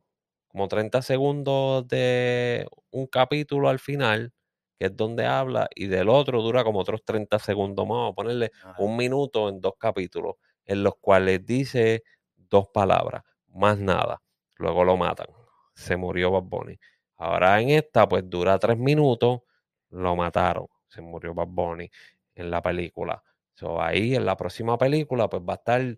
como 0.49 0.67
30 0.67 1.01
segundos 1.01 1.87
de 1.87 2.67
un 2.91 3.07
capítulo 3.07 3.69
al 3.69 3.79
final, 3.79 4.33
que 4.77 4.87
es 4.87 4.97
donde 4.97 5.25
habla, 5.25 5.69
y 5.75 5.87
del 5.87 6.09
otro 6.09 6.41
dura 6.41 6.63
como 6.65 6.79
otros 6.79 7.03
30 7.05 7.39
segundos 7.39 7.85
más, 7.87 7.95
vamos 7.97 8.11
a 8.13 8.15
ponerle 8.15 8.51
Ajá. 8.63 8.75
un 8.79 8.97
minuto 8.97 9.49
en 9.49 9.61
dos 9.61 9.73
capítulos, 9.79 10.35
en 10.65 10.83
los 10.83 10.95
cuales 11.01 11.45
dice 11.45 12.03
dos 12.37 12.67
palabras, 12.73 13.23
más 13.47 13.77
nada. 13.79 14.21
Luego 14.57 14.83
lo 14.83 14.97
matan. 14.97 15.27
Se 15.75 15.95
murió 15.97 16.31
Bad 16.31 16.43
Bunny. 16.43 16.79
Ahora 17.17 17.61
en 17.61 17.69
esta, 17.69 18.07
pues 18.07 18.29
dura 18.29 18.57
tres 18.59 18.77
minutos, 18.77 19.41
lo 19.89 20.15
mataron. 20.15 20.67
Se 20.87 21.01
murió 21.01 21.33
Bad 21.33 21.47
Bunny 21.49 21.89
en 22.35 22.51
la 22.51 22.61
película. 22.61 23.23
So, 23.55 23.81
ahí 23.81 24.15
en 24.15 24.25
la 24.25 24.37
próxima 24.37 24.77
película, 24.77 25.29
pues 25.29 25.43
va 25.43 25.53
a 25.53 25.55
estar 25.57 25.97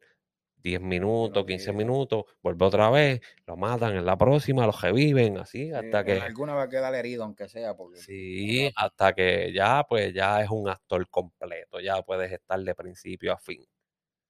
10 0.61 0.81
minutos, 0.81 1.45
15 1.45 1.73
olvide. 1.73 1.73
minutos, 1.73 2.25
vuelve 2.41 2.65
otra 2.65 2.89
vez, 2.89 3.21
lo 3.45 3.57
matan 3.57 3.95
en 3.95 4.05
la 4.05 4.17
próxima, 4.17 4.65
lo 4.65 4.71
reviven, 4.73 5.37
así, 5.37 5.71
Sí, 5.73 5.73
hasta 5.73 6.03
que. 6.05 6.21
alguna 6.21 6.53
va 6.53 6.63
a 6.63 6.69
quedar 6.69 6.93
herido, 6.95 7.23
aunque 7.23 7.47
sea, 7.49 7.75
porque 7.75 8.05
Sí, 8.05 8.69
hasta 8.75 9.13
que 9.13 9.51
ya, 9.53 9.83
pues 9.87 10.13
ya 10.13 10.41
es 10.41 10.49
un 10.49 10.67
actor 10.69 11.07
completo, 11.09 11.79
ya 11.79 12.01
puedes 12.01 12.31
estar 12.31 12.59
de 12.59 12.75
principio 12.75 13.33
a 13.33 13.37
fin. 13.37 13.63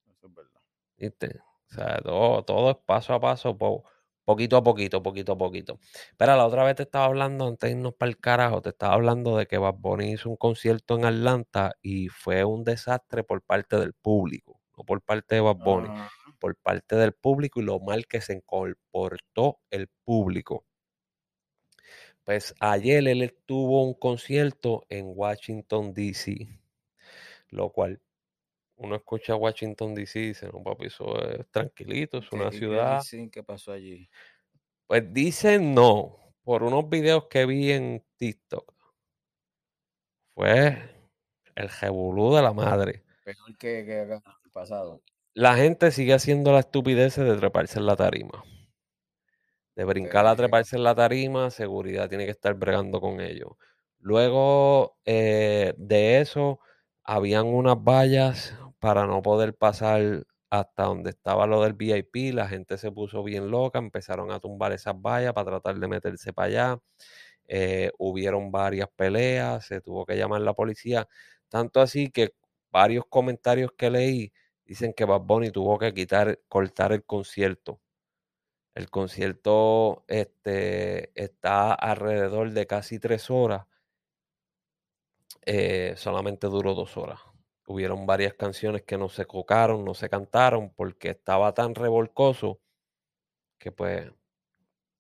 eso 0.08 0.28
es 0.28 0.34
verdad. 0.36 0.62
¿Viste? 0.98 1.40
O 1.70 1.74
sea, 1.74 1.98
todo, 2.04 2.44
todo 2.44 2.72
es 2.72 2.78
paso 2.86 3.14
a 3.14 3.20
paso, 3.20 3.58
po- 3.58 3.84
poquito 4.26 4.58
a 4.58 4.64
poquito, 4.64 5.02
poquito 5.02 5.34
a 5.34 5.38
poquito. 5.38 5.80
Pero 6.18 6.36
la 6.36 6.46
otra 6.46 6.64
vez 6.64 6.76
te 6.76 6.84
estaba 6.84 7.06
hablando, 7.06 7.48
antes 7.48 7.70
de 7.72 7.78
irnos 7.78 7.94
para 7.96 8.10
el 8.10 8.18
carajo, 8.20 8.62
te 8.62 8.70
estaba 8.70 8.94
hablando 8.94 9.38
de 9.38 9.48
que 9.48 9.58
Bad 9.58 9.76
Bunny 9.76 10.12
hizo 10.14 10.30
un 10.30 10.36
concierto 10.38 10.96
en 10.96 11.06
Atlanta 11.06 11.74
y 11.82 12.10
fue 12.10 12.44
un 12.44 12.64
desastre 12.64 13.24
por 13.24 13.42
parte 13.42 13.78
del 13.78 13.94
público, 13.94 14.62
no 14.78 14.84
por 14.84 15.02
parte 15.02 15.36
de 15.36 15.42
Bad 15.42 15.56
Bunny, 15.58 15.92
Ajá. 15.92 16.10
Por 16.42 16.58
parte 16.58 16.98
del 16.98 17.14
público 17.14 17.62
y 17.62 17.66
lo 17.66 17.80
mal 17.80 18.08
que 18.08 18.22
se 18.22 18.42
comportó 18.44 19.62
el 19.72 19.88
público. 20.04 20.66
Pues 22.24 22.54
ayer 22.60 23.08
él 23.08 23.36
tuvo 23.46 23.84
un 23.84 23.94
concierto 23.94 24.84
en 24.90 25.12
Washington, 25.16 25.94
D.C., 25.94 26.60
lo 27.50 27.72
cual 27.72 28.02
uno 28.78 28.96
escucha 28.98 29.36
Washington, 29.36 29.96
D.C. 29.96 30.20
y 30.22 30.28
dice, 30.30 30.48
no, 30.48 30.64
papi, 30.64 30.88
eso 30.88 31.20
es 31.24 31.48
tranquilito, 31.52 32.20
es 32.20 32.32
¿Qué- 32.32 32.38
una 32.40 32.52
qué 32.52 32.58
ciudad. 32.58 33.06
dicen 33.06 33.30
que 33.30 33.44
pasó 33.44 33.72
allí? 33.74 34.10
Pues 34.86 35.12
dicen 35.12 35.74
no, 35.74 36.20
por 36.44 36.62
unos 36.62 36.88
videos 36.88 37.26
que 37.32 37.48
vi 37.48 37.72
en 37.72 38.06
TikTok. 38.18 38.72
Fue 40.34 40.78
el 41.56 41.70
revolú 41.70 42.36
de 42.36 42.42
la 42.42 42.52
madre. 42.52 43.04
Peor 43.24 43.58
que, 43.58 43.84
que 43.86 44.02
el 44.02 44.52
pasado. 44.52 45.02
La 45.34 45.56
gente 45.56 45.92
sigue 45.92 46.14
haciendo 46.14 46.52
la 46.52 46.60
estupidez 46.60 47.16
de 47.16 47.38
treparse 47.38 47.80
en 47.80 47.86
la 47.86 47.96
tarima. 47.96 48.44
De 49.78 49.86
brincar 49.86 50.26
a 50.28 50.36
treparse 50.36 50.76
en 50.76 50.84
la 50.84 50.94
tarima, 50.94 51.50
seguridad 51.52 52.10
tiene 52.10 52.26
que 52.26 52.32
estar 52.32 52.54
bregando 52.56 53.00
con 53.00 53.22
ellos. 53.22 53.52
Luego 54.00 54.98
eh, 55.06 55.74
de 55.78 56.20
eso, 56.20 56.60
habían 57.06 57.46
unas 57.46 57.78
vallas 57.78 58.58
para 58.80 59.08
no 59.08 59.22
poder 59.22 59.56
pasar 59.56 60.26
hasta 60.50 60.84
donde 60.84 61.12
estaba 61.12 61.48
lo 61.48 61.64
del 61.64 61.74
VIP. 61.76 62.34
La 62.34 62.50
gente 62.50 62.78
se 62.78 62.92
puso 62.92 63.24
bien 63.24 63.50
loca, 63.52 63.80
empezaron 63.80 64.32
a 64.32 64.42
tumbar 64.42 64.74
esas 64.74 64.96
vallas 64.96 65.32
para 65.34 65.52
tratar 65.52 65.80
de 65.80 65.88
meterse 65.88 66.34
para 66.34 66.48
allá. 66.48 66.80
Eh, 67.48 67.92
hubieron 67.98 68.52
varias 68.52 68.90
peleas, 68.98 69.66
se 69.66 69.80
tuvo 69.80 70.06
que 70.06 70.18
llamar 70.18 70.42
la 70.42 70.54
policía. 70.54 71.08
Tanto 71.48 71.80
así 71.80 72.10
que 72.12 72.34
varios 72.70 73.06
comentarios 73.08 73.72
que 73.78 73.90
leí 73.90 74.34
dicen 74.72 74.94
que 74.94 75.04
Bad 75.04 75.22
Bunny 75.24 75.52
tuvo 75.52 75.78
que 75.78 75.94
quitar, 75.94 76.40
cortar 76.48 76.94
el 76.94 77.04
concierto. 77.04 77.82
El 78.74 78.90
concierto 78.90 80.06
este, 80.08 81.12
está 81.22 81.74
alrededor 81.74 82.52
de 82.52 82.68
casi 82.68 83.00
tres 83.00 83.30
horas. 83.30 83.66
eh, 85.46 85.94
solamente 85.98 86.48
duró 86.48 86.74
dos 86.74 86.96
horas. 86.98 87.20
Hubieron 87.68 88.06
varias 88.06 88.34
canciones 88.36 88.84
que 88.84 88.98
no 88.98 89.10
se 89.10 89.26
cocaron, 89.26 89.84
no 89.84 89.94
se 89.94 90.10
cantaron, 90.10 90.72
porque 90.74 91.10
estaba 91.10 91.54
tan 91.54 91.76
revolcoso 91.76 92.62
que 93.58 93.72
pues 93.72 94.10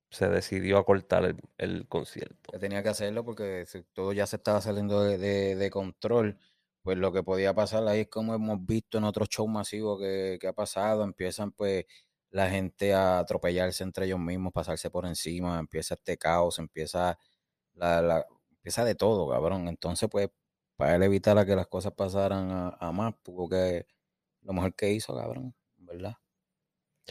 se 0.09 0.27
decidió 0.27 0.77
a 0.77 0.85
cortar 0.85 1.23
el, 1.25 1.37
el 1.57 1.87
concierto. 1.87 2.51
tenía 2.59 2.83
que 2.83 2.89
hacerlo 2.89 3.23
porque 3.23 3.65
todo 3.93 4.11
ya 4.11 4.27
se 4.27 4.35
estaba 4.35 4.59
saliendo 4.59 5.01
de- 5.01 5.55
de 5.55 5.69
control. 5.69 6.37
Pues 6.83 6.97
lo 6.97 7.11
que 7.13 7.23
podía 7.23 7.53
pasar 7.53 7.87
ahí 7.87 8.01
es 8.01 8.07
como 8.09 8.33
hemos 8.33 8.65
visto 8.65 8.97
en 8.97 9.03
otros 9.05 9.29
shows 9.29 9.49
masivos 9.49 9.99
que, 9.99 10.37
que 10.41 10.47
ha 10.47 10.53
pasado, 10.53 11.03
empiezan 11.03 11.51
pues 11.51 11.85
la 12.31 12.49
gente 12.49 12.93
a 12.93 13.19
atropellarse 13.19 13.83
entre 13.83 14.05
ellos 14.05 14.19
mismos, 14.19 14.53
pasarse 14.53 14.89
por 14.89 15.05
encima, 15.05 15.59
empieza 15.59 15.95
este 15.95 16.17
caos, 16.17 16.59
empieza 16.59 17.17
la, 17.73 18.01
la- 18.01 18.25
empieza 18.51 18.85
de 18.85 18.95
todo, 18.95 19.29
cabrón. 19.29 19.67
Entonces, 19.67 20.09
pues, 20.11 20.29
para 20.77 20.95
él 20.95 21.03
evitar 21.03 21.37
a 21.37 21.45
que 21.45 21.55
las 21.55 21.67
cosas 21.67 21.93
pasaran 21.93 22.51
a, 22.51 22.69
a 22.79 22.91
más, 22.91 23.15
tuvo 23.23 23.49
que 23.49 23.85
lo 24.43 24.53
mejor 24.53 24.75
que 24.75 24.91
hizo, 24.93 25.15
cabrón, 25.15 25.55
¿verdad? 25.77 26.15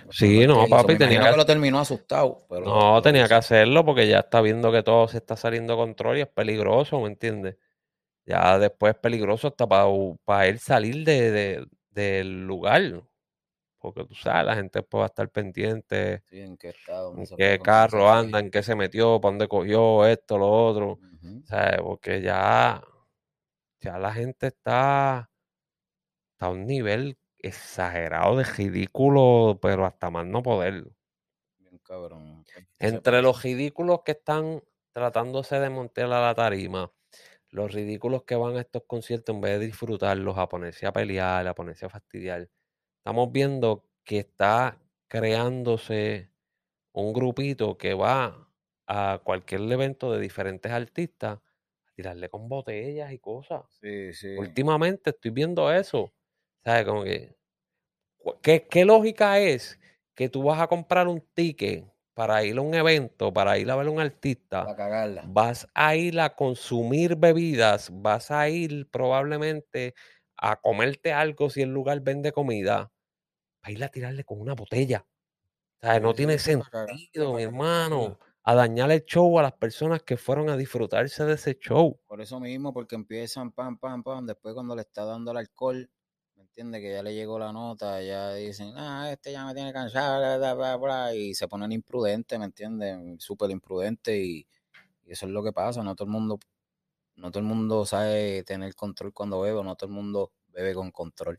Lo 0.05 0.13
Sí, 0.13 0.47
no, 0.47 0.69
papi, 0.69 0.97
tenía 0.99 1.21
que 1.21 1.31
que 1.31 1.37
lo 1.37 1.47
terminó 1.47 1.79
asustado, 1.79 2.47
pero 2.49 2.67
No, 2.67 3.03
tenía 3.03 3.27
que 3.29 3.35
hacerlo 3.35 3.85
porque 3.85 4.07
ya 4.09 4.21
está 4.21 4.41
viendo 4.41 4.71
que 4.73 4.83
todo 4.83 5.09
se 5.09 5.19
está 5.19 5.37
saliendo 5.37 5.75
de 5.75 5.79
control 5.79 6.19
y 6.19 6.21
es 6.23 6.27
peligroso, 6.29 7.01
¿me 7.01 7.09
entiendes? 7.09 7.57
Ya 8.27 8.59
después 8.59 8.95
es 8.95 9.01
peligroso 9.01 9.49
hasta 9.49 9.67
para 9.67 10.47
él 10.47 10.59
salir 10.59 11.05
de, 11.05 11.31
de- 11.31 11.67
del 11.91 12.47
lugar. 12.47 13.03
Porque 13.79 14.05
tú 14.05 14.15
sabes, 14.15 14.47
la 14.47 14.57
gente 14.57 14.81
después 14.81 15.01
va 15.01 15.05
a 15.07 15.09
estar 15.09 15.29
pendiente 15.31 16.23
Sí, 16.29 16.41
en 16.41 16.57
qué 16.57 16.71
estado, 16.71 17.15
en 17.17 17.59
carro 17.59 18.11
anda, 18.11 18.39
en 18.41 18.51
qué 18.51 18.63
se 18.63 18.75
metió, 18.77 19.21
para 19.21 19.33
dónde 19.33 19.49
cogió, 19.49 20.07
esto, 20.07 20.39
lo 20.39 20.49
otro. 20.51 21.01
¿Sabes? 21.45 21.79
Porque 21.83 22.21
ya, 22.23 22.83
ya 23.81 23.99
la 23.99 24.13
gente 24.13 24.49
está, 24.49 25.31
está 26.33 26.47
a 26.47 26.51
un 26.51 26.67
nivel 26.67 27.19
exagerado 27.39 28.37
de 28.37 28.45
ridículo, 28.45 29.59
pero 29.63 29.87
hasta 29.87 30.11
más 30.11 30.27
no 30.27 30.43
poder. 30.43 30.85
Bien 31.59 31.79
cabrón. 31.79 32.45
Se 32.47 32.67
Entre 32.81 33.23
los 33.23 33.43
ridículos 33.45 34.01
que 34.05 34.13
están 34.13 34.63
tratándose 34.93 35.61
de 35.61 35.71
montar 35.71 36.07
a 36.07 36.21
la 36.21 36.35
tarima, 36.35 36.93
los 37.51 37.73
ridículos 37.73 38.25
que 38.25 38.37
van 38.37 38.57
a 38.57 38.61
estos 38.61 38.85
conciertos 38.87 39.35
en 39.35 39.41
vez 39.41 39.59
de 39.61 39.67
disfrutarlos, 39.67 40.39
a 40.39 40.49
ponerse 40.49 40.87
a 40.87 40.93
pelear, 40.93 41.47
a 41.49 41.55
ponerse 41.55 41.87
a 41.87 41.91
fastidiar, 41.91 42.49
estamos 42.99 43.33
viendo 43.33 43.89
que 44.05 44.19
está 44.21 44.79
creándose 45.09 46.31
un 46.93 47.13
grupito 47.13 47.79
que 47.79 47.95
va 47.95 48.49
a 48.87 49.21
cualquier 49.25 49.63
evento 49.73 50.13
de 50.13 50.21
diferentes 50.21 50.73
artistas 50.73 51.39
a 51.39 51.93
tirarle 51.95 52.29
con 52.31 52.49
botellas 52.49 53.13
y 53.13 53.19
cosas. 53.19 53.63
Sí, 53.81 54.13
sí. 54.13 54.29
Últimamente 54.37 55.11
estoy 55.11 55.31
viendo 55.33 55.73
eso. 55.73 56.13
¿Sabes? 56.65 56.85
Como 56.87 57.05
que, 57.05 57.37
¿qué, 58.43 58.67
qué 58.69 58.85
lógica 58.85 59.39
es 59.39 59.79
que 60.15 60.29
tú 60.29 60.43
vas 60.43 60.61
a 60.61 60.67
comprar 60.69 61.09
un 61.09 61.21
ticket 61.35 61.85
para 62.21 62.45
ir 62.45 62.59
a 62.59 62.63
un 62.63 62.75
evento, 62.75 63.33
para 63.33 63.59
ir 63.59 63.71
a 63.71 63.77
ver 63.77 63.87
a 63.89 63.91
un 63.91 64.01
artista? 64.01 64.61
Vas 65.23 65.67
a 65.75 65.97
ir 65.97 66.21
a 66.21 66.31
consumir 66.37 67.17
bebidas, 67.17 67.91
vas 67.93 68.31
a 68.31 68.49
ir 68.51 68.89
probablemente 68.91 69.95
a 70.37 70.61
comerte 70.61 71.13
algo 71.13 71.51
si 71.51 71.63
el 71.63 71.71
lugar 71.71 72.01
vende 72.03 72.33
comida, 72.33 72.93
a 73.63 73.73
ir 73.73 73.85
a 73.85 73.89
tirarle 73.91 74.25
con 74.25 74.41
una 74.41 74.55
botella. 74.55 75.07
O 75.83 75.87
sea, 75.87 76.01
no 76.01 76.15
sí, 76.15 76.17
tiene 76.17 76.39
sentido, 76.39 77.35
mi 77.35 77.43
hermano, 77.45 78.19
a 78.45 78.55
dañar 78.55 78.91
el 78.93 79.05
show 79.05 79.39
a 79.39 79.43
las 79.43 79.55
personas 79.55 80.03
que 80.05 80.17
fueron 80.19 80.51
a 80.51 80.57
disfrutarse 80.59 81.25
de 81.25 81.35
ese 81.35 81.59
show. 81.59 82.01
Por 82.07 82.21
eso 82.21 82.41
mismo, 82.41 82.73
porque 82.75 82.95
empiezan 82.97 83.53
pam, 83.53 83.79
pam, 83.79 84.03
pam. 84.03 84.27
Después, 84.27 84.55
cuando 84.55 84.75
le 84.75 84.83
está 84.83 85.05
dando 85.05 85.31
el 85.31 85.39
alcohol, 85.39 85.91
¿me 86.65 86.79
entiendes? 86.79 86.81
Que 86.83 86.93
ya 86.97 87.03
le 87.03 87.15
llegó 87.15 87.39
la 87.39 87.53
nota, 87.53 88.03
ya 88.03 88.35
dicen, 88.35 88.73
ah, 88.77 89.11
este 89.13 89.33
ya 89.33 89.47
me 89.47 89.55
tiene 89.55 89.73
cansado, 89.73 90.19
bla, 90.21 90.37
bla, 90.39 90.55
bla, 90.55 90.77
bla", 90.77 91.15
y 91.15 91.35
se 91.35 91.49
ponen 91.49 91.73
imprudentes, 91.73 92.39
¿me 92.39 92.47
entiendes? 92.47 93.23
Súper 93.23 93.51
imprudentes, 93.51 94.15
y, 94.17 94.47
y 95.05 95.13
eso 95.13 95.27
es 95.27 95.33
lo 95.33 95.43
que 95.45 95.53
pasa. 95.53 95.83
No 95.85 95.95
todo 95.97 96.07
el 96.07 96.13
mundo, 96.13 96.39
no 97.17 97.31
todo 97.31 97.41
el 97.43 97.47
mundo 97.49 97.87
sabe 97.87 98.45
tener 98.45 98.75
control 98.77 99.13
cuando 99.15 99.41
bebe, 99.43 99.63
no 99.65 99.77
todo 99.77 99.89
el 99.91 99.95
mundo 99.97 100.33
bebe 100.49 100.75
con 100.75 100.91
control. 100.93 101.39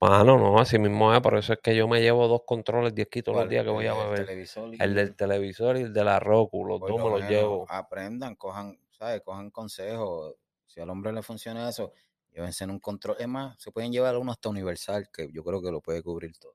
Mano, 0.00 0.36
no, 0.38 0.58
así 0.58 0.78
mismo 0.78 1.12
es, 1.14 1.20
por 1.20 1.36
eso 1.36 1.54
es 1.54 1.58
que 1.62 1.74
yo 1.74 1.88
me 1.88 2.00
llevo 2.00 2.28
dos 2.28 2.42
controles 2.46 2.94
diez 2.94 3.08
todos 3.24 3.36
los 3.38 3.48
días 3.48 3.64
que 3.64 3.70
voy 3.70 3.86
a 3.86 3.94
El 3.94 3.98
beber. 4.10 4.28
y- 4.30 4.82
El 4.82 4.94
del 4.94 5.16
televisor 5.16 5.76
y 5.78 5.82
el 5.82 5.92
de 5.92 6.04
la 6.04 6.20
Roku, 6.20 6.64
los 6.66 6.84
dos 6.84 7.00
me 7.00 7.10
los 7.10 7.24
llevo. 7.26 7.66
Aprendan, 7.68 8.36
cojan, 8.36 8.78
¿sabes? 8.90 9.22
Cojan 9.22 9.50
consejos. 9.50 10.34
Si 10.66 10.80
al 10.80 10.90
hombre 10.90 11.12
le 11.12 11.22
funciona 11.22 11.68
eso, 11.68 11.92
llévense 12.36 12.64
en 12.64 12.70
un 12.70 12.78
control. 12.80 13.16
Es 13.18 13.26
más, 13.28 13.56
se 13.58 13.72
pueden 13.72 13.90
llevar 13.90 14.16
uno 14.18 14.30
hasta 14.30 14.50
universal, 14.50 15.08
que 15.12 15.28
yo 15.32 15.42
creo 15.42 15.62
que 15.62 15.70
lo 15.70 15.80
puede 15.80 16.02
cubrir 16.02 16.36
todo. 16.38 16.54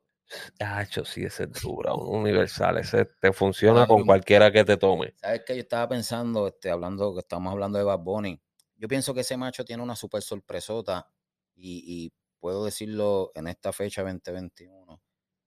Hacho, 0.60 1.04
sí, 1.04 1.26
ese 1.26 1.44
es 1.44 1.62
dura, 1.62 1.94
un 1.94 2.22
universal, 2.22 2.78
ese 2.78 3.04
te 3.20 3.34
funciona 3.34 3.86
con 3.86 4.06
cualquiera 4.06 4.50
que 4.52 4.64
te 4.64 4.78
tome. 4.78 5.14
¿Sabes 5.18 5.42
qué? 5.46 5.56
Yo 5.56 5.62
estaba 5.62 5.90
pensando, 5.90 6.48
este, 6.48 6.70
hablando, 6.70 7.14
que 7.14 7.20
estamos 7.20 7.52
hablando 7.52 7.78
de 7.78 7.84
Bad 7.84 8.00
Bunny. 8.00 8.40
Yo 8.78 8.88
pienso 8.88 9.14
que 9.14 9.22
ese 9.22 9.36
macho 9.36 9.66
tiene 9.66 9.84
una 9.84 9.96
super 9.96 10.22
sorpresota 10.22 11.12
y, 11.56 11.84
y 12.06 12.14
puedo 12.40 12.64
decirlo 12.64 13.32
en 13.36 13.48
esta 13.48 13.74
fecha 13.74 14.04
2021, 14.04 15.02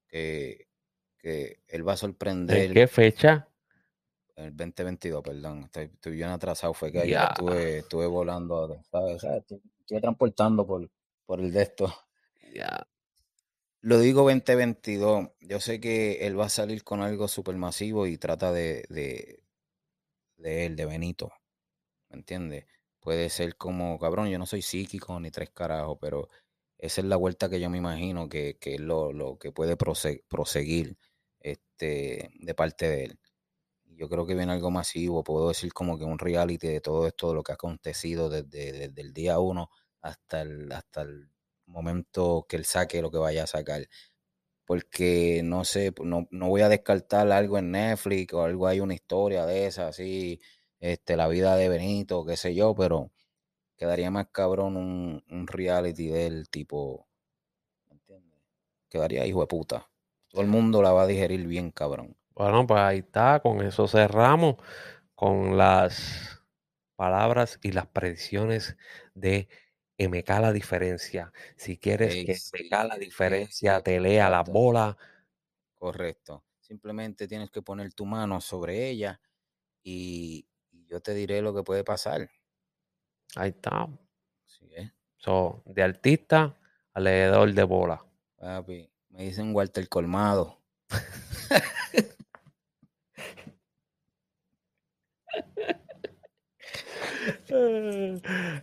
que, 0.07 0.69
que 1.17 1.63
él 1.67 1.89
va 1.89 1.95
a 1.95 1.97
sorprender. 1.97 2.67
¿En 2.67 2.75
qué 2.75 2.87
fecha? 2.87 3.49
El 4.37 4.55
2022, 4.57 5.23
perdón. 5.23 5.65
Estoy, 5.65 5.85
estoy 5.85 6.13
bien 6.13 6.29
atrasado. 6.29 6.75
Fue 6.75 6.93
que 6.93 6.99
ayer 6.99 7.13
Ya. 7.13 7.29
estuve, 7.31 7.79
estuve 7.79 8.07
volando, 8.07 8.81
¿sabes? 8.91 9.23
¿sabes? 9.23 9.45
Estuve, 9.85 10.01
transportando 10.01 10.67
por, 10.67 10.91
por 11.27 11.41
el 11.41 11.53
de 11.53 11.63
esto. 11.63 11.93
Ya. 12.55 12.87
Lo 13.81 13.99
digo 14.01 14.23
2022. 14.23 15.29
Yo 15.41 15.61
sé 15.61 15.81
que 15.81 16.27
él 16.27 16.39
va 16.39 16.47
a 16.47 16.49
salir 16.49 16.85
con 16.85 17.03
algo 17.03 17.29
supermasivo 17.29 18.07
y 18.07 18.19
trata 18.19 18.53
de, 18.53 18.85
de, 18.89 19.43
de 20.37 20.67
él, 20.67 20.77
de 20.77 20.87
Benito. 20.87 21.33
¿Me 22.11 22.19
entiendes? 22.19 22.67
Puede 23.01 23.31
ser 23.31 23.57
como, 23.57 23.99
cabrón, 23.99 24.29
yo 24.31 24.39
no 24.39 24.47
soy 24.47 24.63
psíquico 24.63 25.19
ni 25.21 25.31
tres 25.31 25.51
carajos, 25.51 25.99
pero 26.01 26.29
esa 26.79 27.01
es 27.03 27.07
la 27.07 27.17
vuelta 27.17 27.51
que 27.51 27.61
yo 27.61 27.71
me 27.71 27.79
imagino 27.79 28.29
que, 28.29 28.59
que 28.61 28.77
es 28.77 28.81
lo, 28.81 29.13
lo 29.13 29.39
que 29.39 29.53
puede 29.53 29.77
prose- 29.77 30.25
proseguir 30.29 30.99
este, 31.41 32.31
de 32.35 32.55
parte 32.55 32.89
de 32.89 33.05
él. 33.07 33.21
Yo 33.97 34.09
creo 34.09 34.27
que 34.27 34.35
viene 34.35 34.53
algo 34.53 34.71
masivo, 34.71 35.25
puedo 35.25 35.49
decir 35.49 35.73
como 35.73 35.99
que 35.99 36.05
un 36.05 36.19
reality 36.19 36.69
de 36.69 36.81
todo 36.81 37.07
esto, 37.07 37.29
de 37.29 37.35
lo 37.35 37.43
que 37.43 37.53
ha 37.53 37.55
acontecido 37.57 38.29
desde, 38.29 38.73
desde 38.73 39.01
el 39.03 39.13
día 39.13 39.39
uno 39.39 39.71
hasta 40.03 40.43
el, 40.43 40.71
hasta 40.73 41.03
el 41.03 41.31
momento 41.67 42.47
que 42.49 42.57
él 42.57 42.65
saque 42.65 43.03
lo 43.03 43.11
que 43.11 43.19
vaya 43.19 43.45
a 43.45 43.47
sacar. 43.47 43.87
Porque 44.67 45.43
no 45.45 45.65
sé, 45.65 45.93
no, 46.03 46.27
no 46.31 46.49
voy 46.49 46.63
a 46.63 46.69
descartar 46.71 47.31
algo 47.33 47.59
en 47.59 47.73
Netflix 47.73 48.33
o 48.35 48.43
algo, 48.45 48.67
hay 48.67 48.81
una 48.81 48.95
historia 48.95 49.45
de 49.47 49.67
esa, 49.67 49.89
así, 49.89 50.41
este, 50.81 51.17
la 51.17 51.29
vida 51.29 51.57
de 51.57 51.69
Benito, 51.69 52.25
qué 52.25 52.37
sé 52.37 52.55
yo, 52.55 52.75
pero 52.75 53.13
quedaría 53.77 54.11
más 54.11 54.29
cabrón 54.33 54.77
un, 54.77 55.25
un 55.31 55.47
reality 55.49 56.09
del 56.09 56.49
tipo, 56.51 57.09
¿me 57.89 57.95
entiendes? 57.95 58.41
Quedaría 58.91 59.27
hijo 59.27 59.41
de 59.43 59.49
puta. 59.49 59.91
Todo 60.29 60.43
el 60.43 60.49
mundo 60.49 60.83
la 60.83 60.93
va 60.93 61.03
a 61.05 61.07
digerir 61.09 61.47
bien, 61.47 61.71
cabrón. 61.73 62.17
Bueno, 62.35 62.67
pues 62.67 62.81
ahí 62.81 62.99
está, 62.99 63.41
con 63.41 63.63
eso 63.63 63.87
cerramos, 63.87 64.57
con 65.15 65.57
las 65.57 66.43
palabras 66.97 67.59
y 67.63 67.73
las 67.73 67.87
predicciones 67.87 68.77
de 69.15 69.49
MK 69.99 70.29
La 70.41 70.53
Diferencia. 70.53 71.33
Si 71.57 71.79
quieres 71.79 72.15
que 72.15 72.33
MK 72.33 72.85
La 72.89 72.99
Diferencia 72.99 73.77
sí, 73.77 73.83
te 73.85 74.01
lea 74.01 74.29
la 74.31 74.43
bola, 74.43 74.97
Correcto. 75.85 76.45
Simplemente 76.61 77.29
tienes 77.29 77.51
que 77.51 77.61
poner 77.61 77.93
tu 77.93 78.07
mano 78.07 78.41
sobre 78.41 78.89
ella 78.89 79.21
y, 79.83 80.49
y 80.71 80.87
yo 80.87 81.03
te 81.03 81.13
diré 81.13 81.43
lo 81.43 81.55
que 81.55 81.63
puede 81.63 81.85
pasar. 81.85 82.31
ahí 83.37 83.51
está. 83.51 83.87
Sí, 84.47 84.67
¿eh? 84.75 84.91
So, 85.19 85.63
de 85.67 85.83
artista 85.83 86.59
a 86.95 87.01
leedor 87.01 87.53
de 87.53 87.65
bola. 87.65 88.03
Papi, 88.37 88.91
me 89.11 89.25
dicen 89.25 89.55
Walter 89.55 89.87
Colmado. 89.91 90.63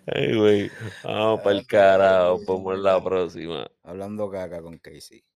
Ay, 0.07 0.36
güey. 0.38 0.71
Vamos 1.03 1.41
para 1.41 1.57
el 1.57 1.65
carajo. 1.67 2.39
Vamos 2.47 2.75
en 2.75 2.84
la 2.84 3.03
próxima. 3.03 3.67
Hablando 3.84 4.29
caca 4.29 4.62
con 4.62 4.77
Casey. 4.77 5.23